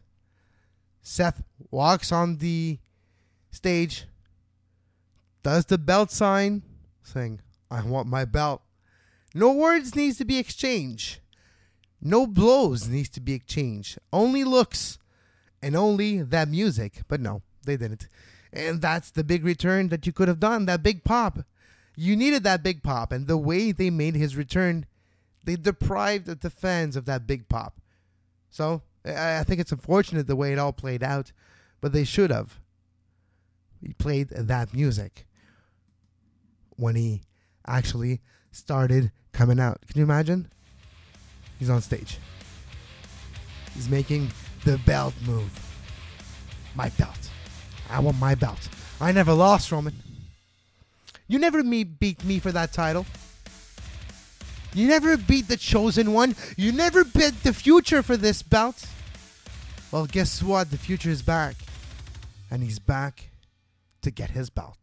Seth 1.02 1.42
walks 1.70 2.12
on 2.12 2.36
the 2.38 2.78
stage, 3.50 4.04
does 5.42 5.64
the 5.64 5.78
belt 5.78 6.10
sign, 6.10 6.62
saying, 7.02 7.40
I 7.70 7.82
want 7.82 8.06
my 8.06 8.26
belt. 8.26 8.60
No 9.34 9.52
words 9.52 9.94
needs 9.96 10.18
to 10.18 10.24
be 10.26 10.38
exchanged. 10.38 11.20
No 12.02 12.26
blows 12.26 12.88
needs 12.88 13.08
to 13.10 13.20
be 13.20 13.32
exchanged. 13.32 13.98
Only 14.12 14.44
looks 14.44 14.98
and 15.62 15.74
only 15.76 16.22
that 16.22 16.48
music. 16.48 17.02
But 17.08 17.20
no, 17.20 17.42
they 17.64 17.76
didn't. 17.76 18.08
And 18.52 18.82
that's 18.82 19.10
the 19.10 19.24
big 19.24 19.44
return 19.44 19.88
that 19.88 20.06
you 20.06 20.12
could 20.12 20.28
have 20.28 20.40
done, 20.40 20.66
that 20.66 20.82
big 20.82 21.04
pop. 21.04 21.38
You 22.00 22.16
needed 22.16 22.44
that 22.44 22.62
big 22.62 22.82
pop, 22.82 23.12
and 23.12 23.26
the 23.26 23.36
way 23.36 23.72
they 23.72 23.90
made 23.90 24.14
his 24.14 24.34
return, 24.34 24.86
they 25.44 25.54
deprived 25.54 26.40
the 26.40 26.48
fans 26.48 26.96
of 26.96 27.04
that 27.04 27.26
big 27.26 27.46
pop. 27.46 27.78
So 28.48 28.80
I 29.04 29.44
think 29.44 29.60
it's 29.60 29.70
unfortunate 29.70 30.26
the 30.26 30.34
way 30.34 30.50
it 30.50 30.58
all 30.58 30.72
played 30.72 31.02
out, 31.02 31.32
but 31.82 31.92
they 31.92 32.04
should 32.04 32.30
have. 32.30 32.58
He 33.82 33.92
played 33.92 34.30
that 34.30 34.72
music 34.72 35.26
when 36.76 36.96
he 36.96 37.20
actually 37.66 38.22
started 38.50 39.12
coming 39.32 39.60
out. 39.60 39.82
Can 39.86 39.98
you 39.98 40.04
imagine? 40.04 40.50
He's 41.58 41.68
on 41.68 41.82
stage. 41.82 42.16
He's 43.74 43.90
making 43.90 44.30
the 44.64 44.78
belt 44.86 45.12
move. 45.26 45.52
My 46.74 46.88
belt. 46.88 47.28
I 47.90 48.00
want 48.00 48.18
my 48.18 48.34
belt. 48.34 48.70
I 49.02 49.12
never 49.12 49.34
lost, 49.34 49.70
Roman. 49.70 49.92
You 51.30 51.38
never 51.38 51.62
me 51.62 51.84
beat 51.84 52.24
me 52.24 52.40
for 52.40 52.50
that 52.50 52.72
title. 52.72 53.06
You 54.74 54.88
never 54.88 55.16
beat 55.16 55.46
the 55.46 55.56
chosen 55.56 56.12
one. 56.12 56.34
You 56.56 56.72
never 56.72 57.04
beat 57.04 57.44
the 57.44 57.52
future 57.52 58.02
for 58.02 58.16
this 58.16 58.42
belt. 58.42 58.84
Well, 59.92 60.06
guess 60.06 60.42
what? 60.42 60.72
The 60.72 60.76
future 60.76 61.08
is 61.08 61.22
back. 61.22 61.54
And 62.50 62.64
he's 62.64 62.80
back 62.80 63.30
to 64.02 64.10
get 64.10 64.30
his 64.30 64.50
belt. 64.50 64.76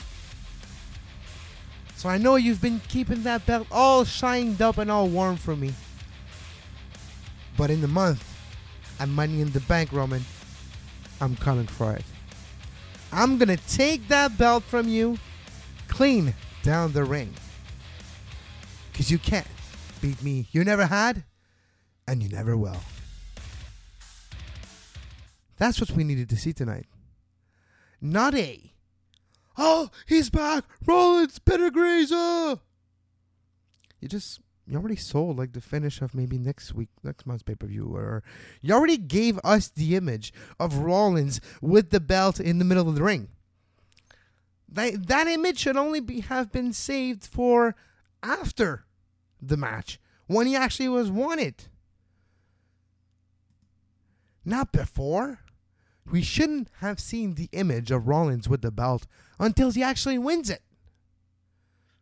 So 1.98 2.08
I 2.08 2.18
know 2.18 2.38
you've 2.38 2.62
been 2.62 2.80
keeping 2.88 3.24
that 3.24 3.46
belt 3.46 3.68
all 3.70 4.06
shined 4.06 4.62
up 4.62 4.78
and 4.78 4.90
all 4.90 5.10
warm 5.10 5.36
for 5.36 5.54
me. 5.54 5.74
But 7.58 7.72
in 7.72 7.82
the 7.82 7.90
month, 7.90 8.24
I'm 9.02 9.14
money 9.14 9.42
in 9.42 9.52
the 9.52 9.60
bank, 9.60 9.92
Roman. 9.92 10.24
I'm 11.20 11.36
coming 11.36 11.68
for 11.68 11.92
it. 11.92 12.06
I'm 13.12 13.38
gonna 13.38 13.58
take 13.58 14.08
that 14.08 14.38
belt 14.38 14.64
from 14.64 14.88
you 14.88 15.18
clean 15.88 16.34
down 16.64 16.94
the 16.94 17.04
ring. 17.04 17.34
Cause 18.94 19.12
you 19.12 19.20
can't 19.20 19.48
beat 20.02 20.22
me. 20.24 20.48
You 20.52 20.64
never 20.64 20.86
had, 20.88 21.24
and 22.08 22.24
you 22.24 22.30
never 22.30 22.58
will. 22.58 22.82
That's 25.58 25.80
what 25.80 25.92
we 25.92 26.04
needed 26.04 26.30
to 26.30 26.38
see 26.38 26.54
tonight. 26.54 26.86
Not 28.02 28.36
a 28.36 28.74
Oh, 29.58 29.90
he's 30.06 30.30
back! 30.30 30.66
Rollins 30.86 31.40
Pentagrazer! 31.40 32.60
You 34.00 34.08
just 34.08 34.40
you 34.68 34.78
already 34.78 34.98
sold 34.98 35.38
like 35.38 35.54
the 35.54 35.62
finish 35.62 36.02
of 36.02 36.14
maybe 36.14 36.38
next 36.38 36.74
week, 36.74 36.90
next 37.04 37.26
month's 37.26 37.42
pay 37.42 37.56
per 37.56 37.66
view, 37.66 37.96
or 37.96 38.24
you 38.62 38.74
already 38.74 38.98
gave 38.98 39.40
us 39.44 39.70
the 39.70 39.96
image 39.96 40.32
of 40.60 40.78
Rollins 40.78 41.42
with 41.62 41.90
the 41.90 42.00
belt 42.00 42.40
in 42.40 42.60
the 42.60 42.66
middle 42.66 42.88
of 42.88 42.96
the 42.96 43.04
ring. 43.04 43.30
That 44.70 45.08
that 45.08 45.28
image 45.28 45.60
should 45.60 45.78
only 45.78 46.00
be 46.00 46.22
have 46.22 46.52
been 46.52 46.74
saved 46.74 47.26
for 47.26 47.76
after 48.22 48.86
the 49.42 49.58
match 49.58 50.00
when 50.28 50.48
he 50.48 50.56
actually 50.56 50.90
was 50.90 51.10
wanted, 51.10 51.66
not 54.44 54.72
before. 54.72 55.40
We 56.10 56.22
shouldn't 56.22 56.70
have 56.80 57.02
seen 57.02 57.36
the 57.36 57.50
image 57.52 57.92
of 57.92 58.08
Rollins 58.08 58.48
with 58.48 58.62
the 58.62 58.72
belt 58.72 59.08
until 59.40 59.72
he 59.72 59.84
actually 59.84 60.18
wins 60.18 60.50
it. 60.50 60.62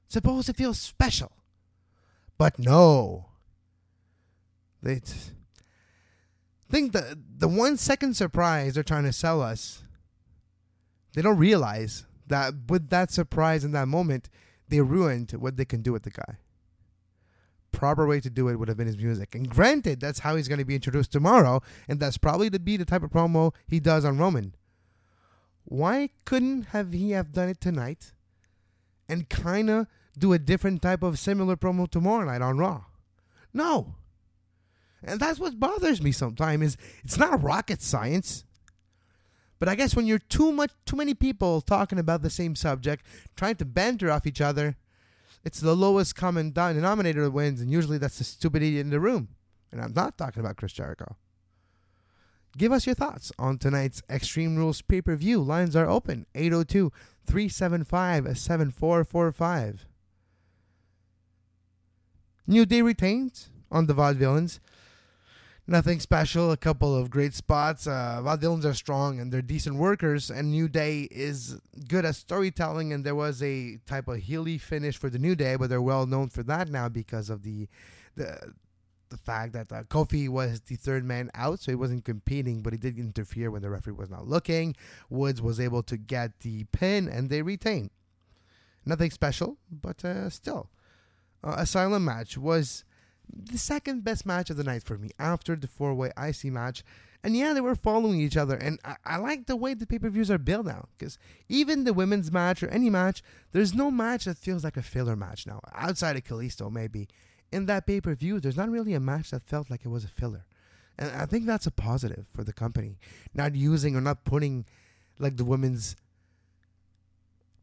Suppose 0.08 0.48
it 0.48 0.56
feels 0.56 0.80
special. 0.80 1.32
But 2.38 2.60
no. 2.60 3.30
They 4.84 5.02
think 6.70 6.92
the 6.92 7.18
the 7.38 7.48
one 7.48 7.78
second 7.78 8.16
surprise 8.16 8.76
they're 8.76 8.84
trying 8.84 9.06
to 9.06 9.14
sell 9.14 9.42
us. 9.42 9.84
They 11.14 11.22
don't 11.22 11.38
realize 11.38 12.06
that 12.28 12.54
with 12.70 12.90
that 12.90 13.12
surprise 13.12 13.64
in 13.64 13.72
that 13.72 13.88
moment, 13.88 14.30
they 14.68 14.82
ruined 14.82 15.32
what 15.32 15.58
they 15.58 15.66
can 15.66 15.82
do 15.82 15.92
with 15.92 16.04
the 16.04 16.10
guy. 16.10 16.38
Proper 17.72 18.08
way 18.08 18.20
to 18.22 18.30
do 18.30 18.48
it 18.48 18.56
would 18.56 18.68
have 18.68 18.78
been 18.78 18.88
his 18.88 18.98
music. 18.98 19.36
And 19.36 19.50
granted, 19.50 20.00
that's 20.00 20.20
how 20.20 20.36
he's 20.36 20.48
going 20.48 20.60
to 20.60 20.66
be 20.66 20.76
introduced 20.76 21.12
tomorrow, 21.12 21.62
and 21.88 22.00
that's 22.00 22.18
probably 22.18 22.50
to 22.50 22.60
be 22.60 22.78
the 22.78 22.86
type 22.86 23.04
of 23.04 23.12
promo 23.12 23.54
he 23.68 23.80
does 23.80 24.06
on 24.06 24.18
Roman. 24.18 24.56
Why 25.66 26.10
couldn't 26.24 26.68
have 26.68 26.94
he 26.94 27.12
have 27.12 27.32
done 27.32 27.50
it 27.50 27.60
tonight 27.60 28.14
and 29.10 29.30
kind 29.30 29.70
of 29.70 29.88
do 30.18 30.32
a 30.32 30.40
different 30.40 30.82
type 30.82 31.04
of 31.04 31.20
similar 31.20 31.56
promo 31.56 31.90
tomorrow 31.90 32.26
night 32.26 32.42
on 32.42 32.58
Raw? 32.58 32.86
No. 33.54 33.96
And 35.04 35.20
that's 35.20 35.40
what 35.40 35.60
bothers 35.60 36.02
me 36.02 36.12
sometimes 36.12 36.64
is 36.66 36.78
it's 37.04 37.18
not 37.18 37.44
rocket 37.44 37.82
science. 37.82 38.45
But 39.60 39.70
I 39.70 39.76
guess 39.76 39.96
when 39.96 40.06
you're 40.06 40.20
too 40.20 40.52
much 40.52 40.72
too 40.86 40.96
many 40.96 41.14
people 41.14 41.62
talking 41.62 42.00
about 42.00 42.22
the 42.22 42.30
same 42.30 42.56
subject, 42.56 43.06
trying 43.36 43.56
to 43.56 43.66
banter 43.66 44.12
off 44.12 44.28
each 44.28 44.42
other, 44.42 44.76
it's 45.44 45.60
the 45.60 45.76
lowest 45.76 46.16
common 46.16 46.52
denominator 46.52 47.24
that 47.24 47.32
wins, 47.32 47.62
and 47.62 47.72
usually 47.72 47.98
that's 47.98 48.18
the 48.18 48.24
stupid 48.24 48.64
idiot 48.64 48.86
in 48.86 48.90
the 48.90 49.00
room. 49.00 49.30
And 49.72 49.82
I'm 49.82 49.94
not 49.94 50.18
talking 50.18 50.40
about 50.42 50.58
Chris 50.58 50.74
Jericho. 50.74 51.16
Give 52.58 52.72
us 52.72 52.86
your 52.86 52.96
thoughts 52.96 53.32
on 53.38 53.58
tonight's 53.58 54.02
Extreme 54.10 54.56
Rules 54.56 54.82
pay 54.82 55.02
per 55.02 55.16
view. 55.16 55.42
Lines 55.42 55.76
are 55.76 55.88
open 55.88 56.26
802 56.34 56.92
375 57.26 58.38
7445. 58.38 59.86
New 62.48 62.66
Day 62.66 62.82
retains 62.82 63.50
on 63.72 63.88
the 63.88 63.94
Vaudevillains. 63.94 64.60
Nothing 65.68 66.00
special, 66.00 66.52
a 66.52 66.58
couple 66.58 66.96
of 66.96 67.10
great 67.10 67.34
spots. 67.34 67.88
Uh, 67.88 68.22
Vaudevillains 68.24 68.66
are 68.66 68.76
strong 68.76 69.20
and 69.20 69.32
they're 69.32 69.42
decent 69.42 69.78
workers, 69.78 70.30
and 70.30 70.52
New 70.52 70.68
Day 70.68 71.08
is 71.10 71.60
good 71.88 72.06
at 72.06 72.16
storytelling. 72.16 72.94
And 72.94 73.04
there 73.04 73.16
was 73.16 73.42
a 73.42 73.78
type 73.88 74.08
of 74.08 74.20
heely 74.20 74.62
finish 74.62 74.96
for 74.96 75.10
the 75.10 75.18
New 75.18 75.36
Day, 75.36 75.56
but 75.56 75.70
they're 75.70 75.82
well 75.82 76.06
known 76.06 76.30
for 76.30 76.44
that 76.44 76.70
now 76.70 76.88
because 76.88 77.32
of 77.32 77.42
the 77.42 77.68
the 78.16 78.54
the 79.10 79.18
fact 79.18 79.54
that 79.54 79.72
uh, 79.72 79.84
Kofi 79.84 80.28
was 80.30 80.62
the 80.62 80.76
third 80.76 81.04
man 81.04 81.32
out, 81.34 81.60
so 81.60 81.72
he 81.72 81.76
wasn't 81.76 82.06
competing, 82.06 82.62
but 82.62 82.74
he 82.74 82.78
did 82.78 82.98
interfere 82.98 83.50
when 83.50 83.62
the 83.62 83.70
referee 83.70 83.94
was 83.94 84.10
not 84.10 84.28
looking. 84.28 84.76
Woods 85.10 85.42
was 85.42 85.60
able 85.60 85.84
to 85.84 85.98
get 85.98 86.40
the 86.42 86.66
pin, 86.66 87.08
and 87.08 87.30
they 87.30 87.42
retain. 87.42 87.90
Nothing 88.86 89.12
special, 89.12 89.58
but 89.72 90.04
uh, 90.06 90.30
still. 90.30 90.70
Uh, 91.44 91.56
Asylum 91.58 92.06
match 92.06 92.38
was 92.38 92.84
the 93.34 93.58
second 93.58 94.04
best 94.04 94.26
match 94.26 94.50
of 94.50 94.58
the 94.58 94.64
night 94.64 94.84
for 94.84 94.98
me 94.98 95.10
after 95.20 95.56
the 95.56 95.68
four 95.68 95.94
way 95.94 96.12
IC 96.18 96.46
match. 96.46 96.84
And 97.24 97.36
yeah, 97.36 97.54
they 97.54 97.62
were 97.62 97.76
following 97.76 98.22
each 98.22 98.38
other. 98.38 98.56
And 98.56 98.80
I, 98.86 98.96
I 99.04 99.18
like 99.18 99.48
the 99.48 99.56
way 99.56 99.74
the 99.74 99.88
pay 99.88 99.98
per 99.98 100.10
views 100.10 100.30
are 100.30 100.38
built 100.38 100.68
now. 100.68 100.88
Because 100.98 101.18
even 101.50 101.84
the 101.84 101.94
women's 101.94 102.32
match 102.32 102.62
or 102.62 102.70
any 102.70 102.90
match, 102.90 103.24
there's 103.52 103.74
no 103.74 103.90
match 103.90 104.26
that 104.26 104.38
feels 104.38 104.64
like 104.64 104.78
a 104.78 104.84
filler 104.84 105.16
match 105.16 105.48
now. 105.48 105.60
Outside 105.74 106.16
of 106.16 106.24
Kalisto, 106.24 106.72
maybe 106.72 107.08
in 107.52 107.66
that 107.66 107.88
pay 107.88 108.00
per 108.00 108.14
view, 108.14 108.40
there's 108.40 108.58
not 108.58 108.70
really 108.70 108.94
a 108.94 109.00
match 109.00 109.32
that 109.32 109.44
felt 109.44 109.70
like 109.72 109.86
it 109.86 109.90
was 109.90 110.04
a 110.04 110.10
filler. 110.10 110.46
And 110.98 111.12
I 111.12 111.26
think 111.26 111.46
that's 111.46 111.66
a 111.66 111.72
positive 111.72 112.26
for 112.32 112.44
the 112.44 112.54
company. 112.54 112.98
Not 113.34 113.56
using 113.56 113.96
or 113.96 114.02
not 114.02 114.24
putting 114.24 114.66
like 115.20 115.38
the 115.38 115.46
women's 115.46 115.96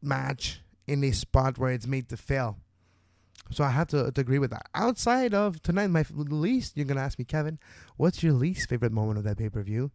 match 0.02 0.60
in 0.86 1.04
a 1.04 1.12
spot 1.12 1.58
where 1.58 1.72
it's 1.72 1.86
made 1.86 2.08
to 2.08 2.16
fail. 2.16 2.58
So 3.50 3.64
I 3.64 3.70
have 3.70 3.88
to, 3.88 4.10
to 4.10 4.20
agree 4.20 4.38
with 4.38 4.50
that. 4.50 4.66
Outside 4.74 5.34
of 5.34 5.62
tonight, 5.62 5.88
my 5.88 6.04
least, 6.10 6.76
you're 6.76 6.86
going 6.86 6.96
to 6.96 7.02
ask 7.02 7.18
me, 7.18 7.24
Kevin, 7.24 7.58
what's 7.96 8.22
your 8.22 8.32
least 8.32 8.68
favorite 8.68 8.92
moment 8.92 9.18
of 9.18 9.24
that 9.24 9.38
pay 9.38 9.50
per 9.50 9.62
view? 9.62 9.90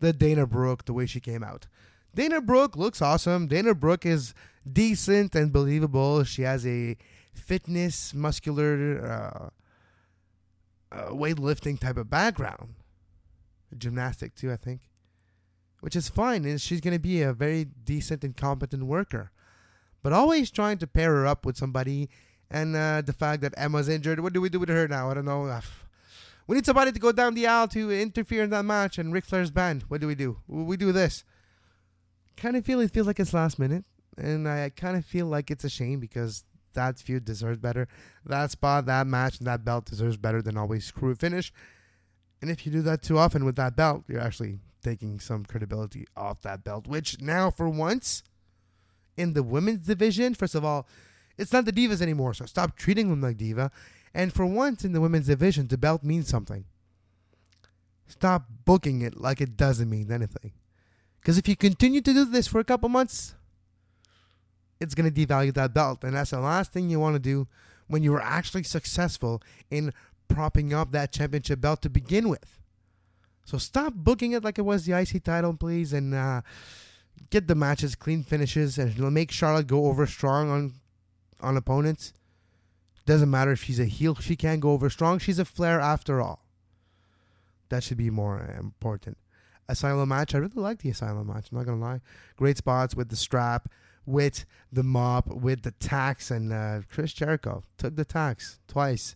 The 0.00 0.12
Dana 0.12 0.46
Brooke, 0.46 0.86
the 0.86 0.92
way 0.94 1.06
she 1.06 1.20
came 1.20 1.44
out. 1.44 1.66
Dana 2.14 2.40
Brooke 2.40 2.76
looks 2.76 3.02
awesome. 3.02 3.46
Dana 3.48 3.74
Brooke 3.74 4.06
is 4.06 4.34
decent 4.70 5.34
and 5.34 5.52
believable. 5.52 6.24
She 6.24 6.42
has 6.42 6.66
a 6.66 6.96
fitness, 7.32 8.14
muscular, 8.14 9.50
uh, 10.92 10.94
uh, 10.94 11.08
weightlifting 11.10 11.78
type 11.78 11.96
of 11.96 12.08
background. 12.08 12.74
Gymnastic, 13.76 14.34
too, 14.34 14.52
I 14.52 14.56
think. 14.56 14.82
Which 15.80 15.96
is 15.96 16.08
fine. 16.08 16.44
And 16.44 16.60
she's 16.60 16.80
going 16.80 16.94
to 16.94 17.00
be 17.00 17.20
a 17.22 17.32
very 17.32 17.64
decent 17.64 18.24
and 18.24 18.36
competent 18.36 18.84
worker. 18.84 19.32
But 20.02 20.12
always 20.12 20.50
trying 20.50 20.78
to 20.78 20.86
pair 20.86 21.14
her 21.14 21.26
up 21.26 21.44
with 21.44 21.56
somebody. 21.56 22.08
And 22.50 22.76
uh, 22.76 23.02
the 23.02 23.12
fact 23.12 23.42
that 23.42 23.54
Emma's 23.56 23.88
injured. 23.88 24.20
What 24.20 24.32
do 24.32 24.40
we 24.40 24.48
do 24.48 24.60
with 24.60 24.68
her 24.68 24.86
now? 24.86 25.10
I 25.10 25.14
don't 25.14 25.24
know. 25.24 25.60
We 26.46 26.56
need 26.56 26.66
somebody 26.66 26.92
to 26.92 26.98
go 26.98 27.10
down 27.10 27.34
the 27.34 27.46
aisle 27.46 27.68
to 27.68 27.90
interfere 27.90 28.44
in 28.44 28.50
that 28.50 28.64
match. 28.64 28.98
And 28.98 29.12
Ric 29.12 29.24
Flair's 29.24 29.50
banned. 29.50 29.84
What 29.88 30.00
do 30.00 30.06
we 30.06 30.14
do? 30.14 30.38
We 30.46 30.76
do 30.76 30.92
this. 30.92 31.24
Kind 32.36 32.56
of 32.56 32.64
feel 32.64 32.80
it 32.80 32.90
feels 32.90 33.06
like 33.06 33.18
it's 33.18 33.32
last 33.34 33.58
minute. 33.58 33.84
And 34.16 34.48
I 34.48 34.70
kind 34.70 34.96
of 34.96 35.04
feel 35.04 35.26
like 35.26 35.50
it's 35.50 35.64
a 35.64 35.70
shame 35.70 36.00
because 36.00 36.44
that 36.74 36.98
feud 36.98 37.24
deserves 37.24 37.58
better. 37.58 37.88
That 38.26 38.50
spot, 38.50 38.86
that 38.86 39.06
match, 39.06 39.38
and 39.38 39.46
that 39.46 39.64
belt 39.64 39.86
deserves 39.86 40.16
better 40.16 40.42
than 40.42 40.56
always 40.56 40.84
screw 40.84 41.14
finish. 41.14 41.52
And 42.42 42.50
if 42.50 42.66
you 42.66 42.72
do 42.72 42.82
that 42.82 43.02
too 43.02 43.18
often 43.18 43.44
with 43.44 43.56
that 43.56 43.74
belt, 43.74 44.04
you're 44.06 44.20
actually 44.20 44.58
taking 44.82 45.18
some 45.18 45.44
credibility 45.44 46.06
off 46.16 46.42
that 46.42 46.62
belt, 46.62 46.86
which 46.86 47.20
now, 47.20 47.50
for 47.50 47.68
once, 47.68 48.22
in 49.16 49.32
the 49.32 49.42
women's 49.42 49.86
division, 49.86 50.34
first 50.34 50.54
of 50.54 50.64
all, 50.64 50.86
it's 51.36 51.52
not 51.52 51.64
the 51.64 51.72
Divas 51.72 52.00
anymore, 52.00 52.34
so 52.34 52.46
stop 52.46 52.76
treating 52.76 53.10
them 53.10 53.20
like 53.20 53.36
Diva. 53.36 53.70
And 54.14 54.32
for 54.32 54.46
once 54.46 54.84
in 54.84 54.92
the 54.92 55.00
women's 55.00 55.26
division, 55.26 55.66
the 55.66 55.78
belt 55.78 56.04
means 56.04 56.28
something. 56.28 56.64
Stop 58.06 58.46
booking 58.64 59.02
it 59.02 59.20
like 59.20 59.40
it 59.40 59.56
doesn't 59.56 59.90
mean 59.90 60.12
anything. 60.12 60.52
Because 61.20 61.38
if 61.38 61.48
you 61.48 61.56
continue 61.56 62.00
to 62.00 62.12
do 62.12 62.24
this 62.24 62.46
for 62.46 62.60
a 62.60 62.64
couple 62.64 62.88
months, 62.88 63.34
it's 64.78 64.94
going 64.94 65.12
to 65.12 65.26
devalue 65.26 65.54
that 65.54 65.74
belt. 65.74 66.04
And 66.04 66.14
that's 66.14 66.30
the 66.30 66.40
last 66.40 66.72
thing 66.72 66.90
you 66.90 67.00
want 67.00 67.14
to 67.14 67.20
do 67.20 67.48
when 67.88 68.02
you 68.02 68.14
are 68.14 68.22
actually 68.22 68.62
successful 68.62 69.42
in 69.70 69.92
propping 70.28 70.72
up 70.72 70.92
that 70.92 71.12
championship 71.12 71.60
belt 71.60 71.82
to 71.82 71.90
begin 71.90 72.28
with. 72.28 72.60
So 73.44 73.58
stop 73.58 73.94
booking 73.94 74.32
it 74.32 74.44
like 74.44 74.58
it 74.58 74.62
was 74.62 74.84
the 74.84 74.98
IC 74.98 75.24
title, 75.24 75.54
please, 75.54 75.92
and 75.92 76.14
uh, 76.14 76.42
get 77.30 77.46
the 77.46 77.54
matches 77.54 77.94
clean 77.94 78.22
finishes 78.22 78.78
and 78.78 78.98
make 79.12 79.30
Charlotte 79.30 79.66
go 79.66 79.86
over 79.86 80.06
strong 80.06 80.50
on 80.50 80.74
on 81.44 81.56
opponents. 81.56 82.12
Doesn't 83.06 83.30
matter 83.30 83.52
if 83.52 83.62
she's 83.62 83.80
a 83.80 83.84
heel, 83.84 84.14
she 84.14 84.34
can't 84.34 84.60
go 84.60 84.72
over 84.72 84.88
strong. 84.88 85.18
She's 85.18 85.38
a 85.38 85.44
Flair 85.44 85.80
after 85.80 86.20
all. 86.20 86.44
That 87.68 87.82
should 87.82 87.98
be 87.98 88.10
more 88.10 88.54
important. 88.58 89.18
Asylum 89.68 90.08
match, 90.08 90.34
I 90.34 90.38
really 90.38 90.52
like 90.60 90.78
the 90.78 90.90
Asylum 90.90 91.26
match. 91.26 91.48
I'm 91.50 91.58
not 91.58 91.66
gonna 91.66 91.80
lie, 91.80 92.00
great 92.36 92.56
spots 92.58 92.94
with 92.94 93.08
the 93.08 93.16
strap, 93.16 93.70
with 94.06 94.44
the 94.72 94.82
mop, 94.82 95.26
with 95.26 95.62
the 95.62 95.70
tacks, 95.72 96.30
and 96.30 96.52
uh, 96.52 96.80
Chris 96.90 97.12
Jericho 97.12 97.62
took 97.78 97.96
the 97.96 98.04
tacks 98.04 98.58
twice 98.68 99.14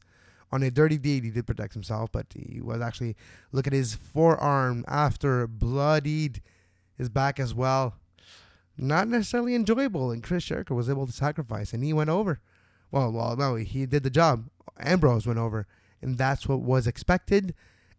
on 0.51 0.63
a 0.63 0.71
dirty 0.71 0.99
deed. 0.99 1.25
He 1.25 1.31
did 1.31 1.47
protect 1.47 1.75
himself, 1.75 2.11
but 2.13 2.27
he 2.35 2.61
was 2.61 2.81
actually 2.81 3.17
look 3.53 3.67
at 3.67 3.73
his 3.73 3.95
forearm 3.95 4.85
after 4.89 5.47
bloodied 5.47 6.43
his 6.97 7.09
back 7.09 7.39
as 7.39 7.55
well. 7.55 7.95
Not 8.79 9.09
necessarily 9.09 9.57
enjoyable, 9.57 10.13
and 10.13 10.23
Chris 10.23 10.45
Jericho 10.45 10.75
was 10.75 10.89
able 10.89 11.07
to 11.07 11.13
sacrifice, 11.13 11.73
and 11.73 11.83
he 11.83 11.93
went 11.93 12.11
over. 12.11 12.41
Well, 12.93 13.11
well, 13.11 13.37
no, 13.37 13.57
he 13.57 13.87
did 13.87 14.05
the 14.05 14.11
job. 14.11 14.49
Ambrose 14.79 15.27
went 15.27 15.41
over, 15.41 15.67
and 16.01 16.17
that's 16.17 16.49
what 16.49 16.61
was 16.61 16.87
expected, 16.87 17.55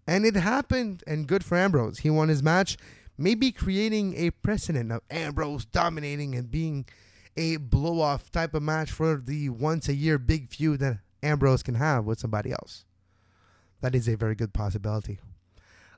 and 0.07 0.25
it 0.25 0.35
happened. 0.35 1.03
And 1.05 1.27
good 1.27 1.43
for 1.43 1.57
Ambrose. 1.57 1.99
He 1.99 2.09
won 2.09 2.29
his 2.29 2.41
match, 2.41 2.77
maybe 3.17 3.51
creating 3.51 4.15
a 4.15 4.31
precedent 4.31 4.91
of 4.91 5.01
Ambrose 5.11 5.65
dominating 5.65 6.33
and 6.33 6.49
being 6.49 6.85
a 7.35 7.57
blow 7.57 7.99
off 7.99 8.31
type 8.31 8.53
of 8.53 8.63
match 8.63 8.91
for 8.91 9.17
the 9.17 9.49
once 9.49 9.89
a 9.89 9.93
year 9.93 10.17
big 10.17 10.49
feud 10.49 10.79
that 10.79 10.99
Ambrose 11.21 11.63
can 11.63 11.75
have 11.75 12.05
with 12.05 12.19
somebody 12.19 12.51
else. 12.51 12.85
That 13.81 13.95
is 13.95 14.07
a 14.07 14.15
very 14.15 14.35
good 14.35 14.53
possibility. 14.53 15.19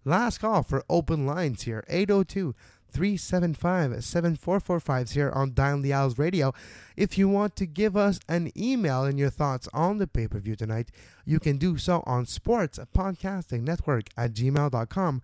Last 0.03 0.39
call 0.39 0.63
for 0.63 0.83
open 0.89 1.27
lines 1.27 1.63
here 1.63 1.83
802 1.87 2.55
375 2.91 4.03
7445 4.03 5.11
here 5.11 5.31
on 5.31 5.53
Dial 5.53 5.79
the 5.79 6.15
Radio. 6.17 6.53
If 6.97 7.17
you 7.17 7.29
want 7.29 7.55
to 7.55 7.65
give 7.65 7.95
us 7.95 8.19
an 8.27 8.51
email 8.57 9.03
and 9.03 9.17
your 9.17 9.29
thoughts 9.29 9.69
on 9.73 9.97
the 9.97 10.07
pay 10.07 10.27
per 10.27 10.39
view 10.39 10.55
tonight, 10.55 10.91
you 11.25 11.39
can 11.39 11.57
do 11.57 11.77
so 11.77 12.03
on 12.05 12.25
sports 12.25 12.79
podcasting 12.95 13.61
network 13.61 14.09
at 14.17 14.33
gmail.com. 14.33 15.21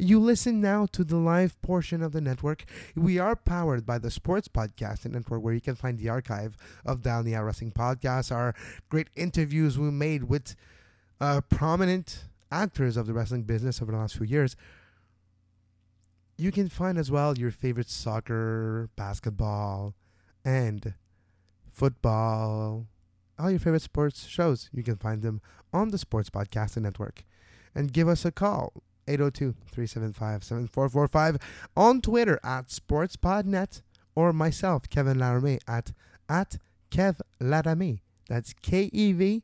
You 0.00 0.20
listen 0.20 0.60
now 0.60 0.86
to 0.92 1.02
the 1.02 1.16
live 1.16 1.60
portion 1.60 2.04
of 2.04 2.12
the 2.12 2.20
network. 2.20 2.64
We 2.94 3.18
are 3.18 3.34
powered 3.34 3.84
by 3.84 3.98
the 3.98 4.12
Sports 4.12 4.46
Podcasting 4.46 5.10
Network, 5.10 5.42
where 5.42 5.54
you 5.54 5.60
can 5.60 5.74
find 5.74 5.98
the 5.98 6.08
archive 6.08 6.56
of 6.86 7.02
Down 7.02 7.24
the 7.24 7.34
Wrestling 7.34 7.72
podcasts, 7.72 8.30
our 8.30 8.54
great 8.90 9.08
interviews 9.16 9.76
we 9.76 9.90
made 9.90 10.24
with 10.24 10.54
uh, 11.20 11.40
prominent 11.50 12.26
actors 12.52 12.96
of 12.96 13.08
the 13.08 13.12
wrestling 13.12 13.42
business 13.42 13.82
over 13.82 13.90
the 13.90 13.98
last 13.98 14.16
few 14.16 14.26
years. 14.26 14.54
You 16.40 16.52
can 16.52 16.68
find 16.68 16.98
as 16.98 17.10
well 17.10 17.36
your 17.36 17.50
favorite 17.50 17.90
soccer, 17.90 18.88
basketball, 18.94 19.96
and 20.44 20.94
football, 21.72 22.86
all 23.38 23.50
your 23.50 23.58
favorite 23.58 23.82
sports 23.82 24.24
shows. 24.24 24.70
You 24.72 24.84
can 24.84 24.94
find 24.96 25.22
them 25.22 25.40
on 25.72 25.88
the 25.88 25.98
Sports 25.98 26.30
Podcasting 26.30 26.82
Network. 26.82 27.24
And 27.74 27.92
give 27.92 28.06
us 28.06 28.24
a 28.24 28.30
call, 28.30 28.72
802-375-7445, 29.08 31.42
on 31.76 32.00
Twitter 32.00 32.38
at 32.44 32.68
SportsPodNet, 32.68 33.82
or 34.14 34.32
myself, 34.32 34.88
Kevin 34.88 35.18
Laramie, 35.18 35.58
at, 35.66 35.90
at 36.28 36.58
Kev 36.92 37.18
Laramie. 37.40 38.04
That's 38.28 38.52
K-E-V-L-A-R-A-M-E-E. 38.62 39.38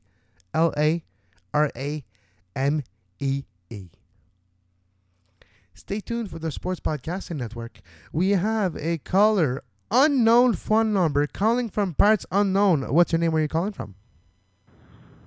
Stay 5.74 6.00
tuned 6.00 6.30
for 6.30 6.38
the 6.38 6.50
Sports 6.52 6.80
Podcasting 6.80 7.36
Network. 7.36 7.80
We 8.12 8.30
have 8.30 8.76
a 8.76 8.98
caller, 8.98 9.62
unknown 9.90 10.54
phone 10.54 10.92
number, 10.92 11.26
calling 11.26 11.68
from 11.68 11.94
parts 11.94 12.24
unknown. 12.30 12.92
What's 12.94 13.12
your 13.12 13.18
name? 13.18 13.32
Where 13.32 13.40
are 13.40 13.42
you 13.42 13.48
calling 13.48 13.72
from? 13.72 13.96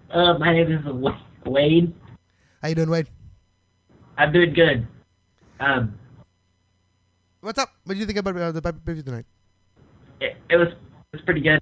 Uh, 0.10 0.38
my 0.38 0.54
name 0.54 0.72
is 0.72 0.86
Wade. 1.46 1.94
How 2.62 2.70
you 2.70 2.76
doing, 2.76 2.90
Wade? 2.90 3.08
I'm 4.18 4.32
doing 4.32 4.54
good. 4.54 4.88
Um, 5.60 5.98
What's 7.42 7.60
up? 7.60 7.70
What 7.84 7.94
do 7.94 8.00
you 8.00 8.06
think 8.06 8.18
about 8.18 8.36
uh, 8.38 8.52
the 8.52 8.62
pay-per-view 8.62 9.04
tonight? 9.04 9.26
it, 10.20 10.36
it 10.50 10.56
was 10.58 10.70
it 10.70 10.78
was 11.14 11.22
pretty 11.24 11.42
good. 11.42 11.60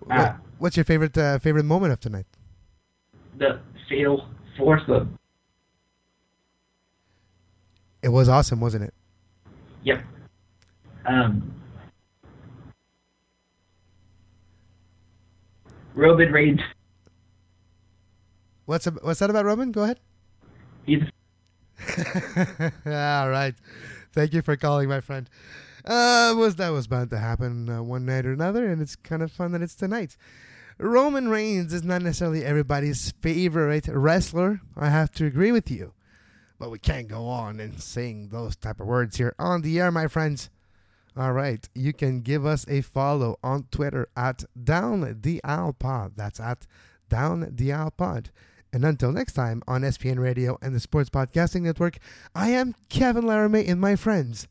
What- 0.00 0.18
Uh, 0.18 0.34
what's 0.58 0.76
your 0.76 0.84
favorite 0.84 1.16
uh, 1.18 1.38
favorite 1.38 1.64
moment 1.64 1.92
of 1.92 2.00
tonight? 2.00 2.26
the 3.38 3.60
fatal 3.88 4.26
foursome. 4.56 5.18
It 8.02 8.08
was 8.08 8.28
awesome, 8.28 8.60
wasn't 8.60 8.84
it? 8.84 8.94
Yep. 9.84 10.02
Um, 11.06 11.54
Roman 15.94 16.32
Reigns. 16.32 16.60
What's 18.66 18.86
ab- 18.86 19.00
what's 19.02 19.20
that 19.20 19.30
about, 19.30 19.44
Roman? 19.44 19.72
Go 19.72 19.82
ahead. 19.82 20.00
He's 20.86 21.02
All 22.86 23.28
right. 23.30 23.54
Thank 24.12 24.32
you 24.32 24.42
for 24.42 24.56
calling, 24.56 24.88
my 24.88 25.00
friend. 25.00 25.28
Uh, 25.84 26.34
was 26.36 26.56
that 26.56 26.70
was 26.70 26.86
bound 26.86 27.10
to 27.10 27.18
happen 27.18 27.68
uh, 27.68 27.82
one 27.82 28.04
night 28.04 28.26
or 28.26 28.32
another, 28.32 28.68
and 28.68 28.82
it's 28.82 28.96
kind 28.96 29.22
of 29.22 29.32
fun 29.32 29.52
that 29.52 29.62
it's 29.62 29.74
tonight. 29.74 30.16
Roman 30.78 31.28
Reigns 31.28 31.72
is 31.72 31.82
not 31.84 32.02
necessarily 32.02 32.44
everybody's 32.44 33.12
favorite 33.20 33.88
wrestler. 33.88 34.60
I 34.76 34.88
have 34.88 35.10
to 35.12 35.26
agree 35.26 35.52
with 35.52 35.70
you, 35.70 35.92
but 36.60 36.70
we 36.70 36.78
can't 36.78 37.08
go 37.08 37.26
on 37.26 37.58
and 37.58 37.80
sing 37.80 38.28
those 38.28 38.54
type 38.54 38.80
of 38.80 38.86
words 38.86 39.16
here 39.16 39.34
on 39.38 39.62
the 39.62 39.80
air, 39.80 39.90
my 39.90 40.06
friends. 40.06 40.50
All 41.16 41.32
right, 41.32 41.66
you 41.74 41.94
can 41.94 42.20
give 42.20 42.44
us 42.44 42.66
a 42.68 42.82
follow 42.82 43.38
on 43.42 43.64
Twitter 43.72 44.08
at 44.14 44.44
Down 44.62 45.20
the 45.22 45.40
Owl 45.42 45.72
Pod. 45.72 46.12
That's 46.16 46.38
at 46.38 46.66
Down 47.08 47.48
the 47.50 47.72
Owl 47.72 47.90
Pod. 47.92 48.30
And 48.72 48.84
until 48.84 49.10
next 49.10 49.32
time 49.32 49.62
on 49.66 49.80
SPN 49.80 50.20
Radio 50.20 50.58
and 50.60 50.74
the 50.74 50.80
Sports 50.80 51.10
Podcasting 51.10 51.62
Network, 51.62 51.96
I 52.34 52.50
am 52.50 52.76
Kevin 52.90 53.26
Laramie 53.26 53.66
and 53.66 53.80
my 53.80 53.96
friends. 53.96 54.46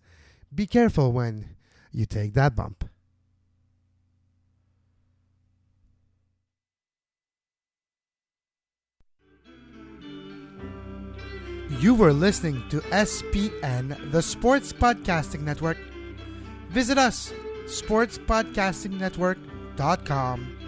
Be 0.54 0.66
careful 0.66 1.12
when 1.12 1.56
you 1.92 2.08
take 2.08 2.34
that 2.34 2.56
bump. 2.56 2.89
You 11.80 11.96
were 11.96 12.12
listening 12.12 12.62
to 12.72 12.82
SPN, 12.92 14.12
the 14.12 14.22
Sports 14.22 14.74
Podcasting 14.74 15.44
Network. 15.44 15.78
Visit 16.72 16.98
us, 16.98 17.32
sportspodcastingnetwork.com. 17.68 20.59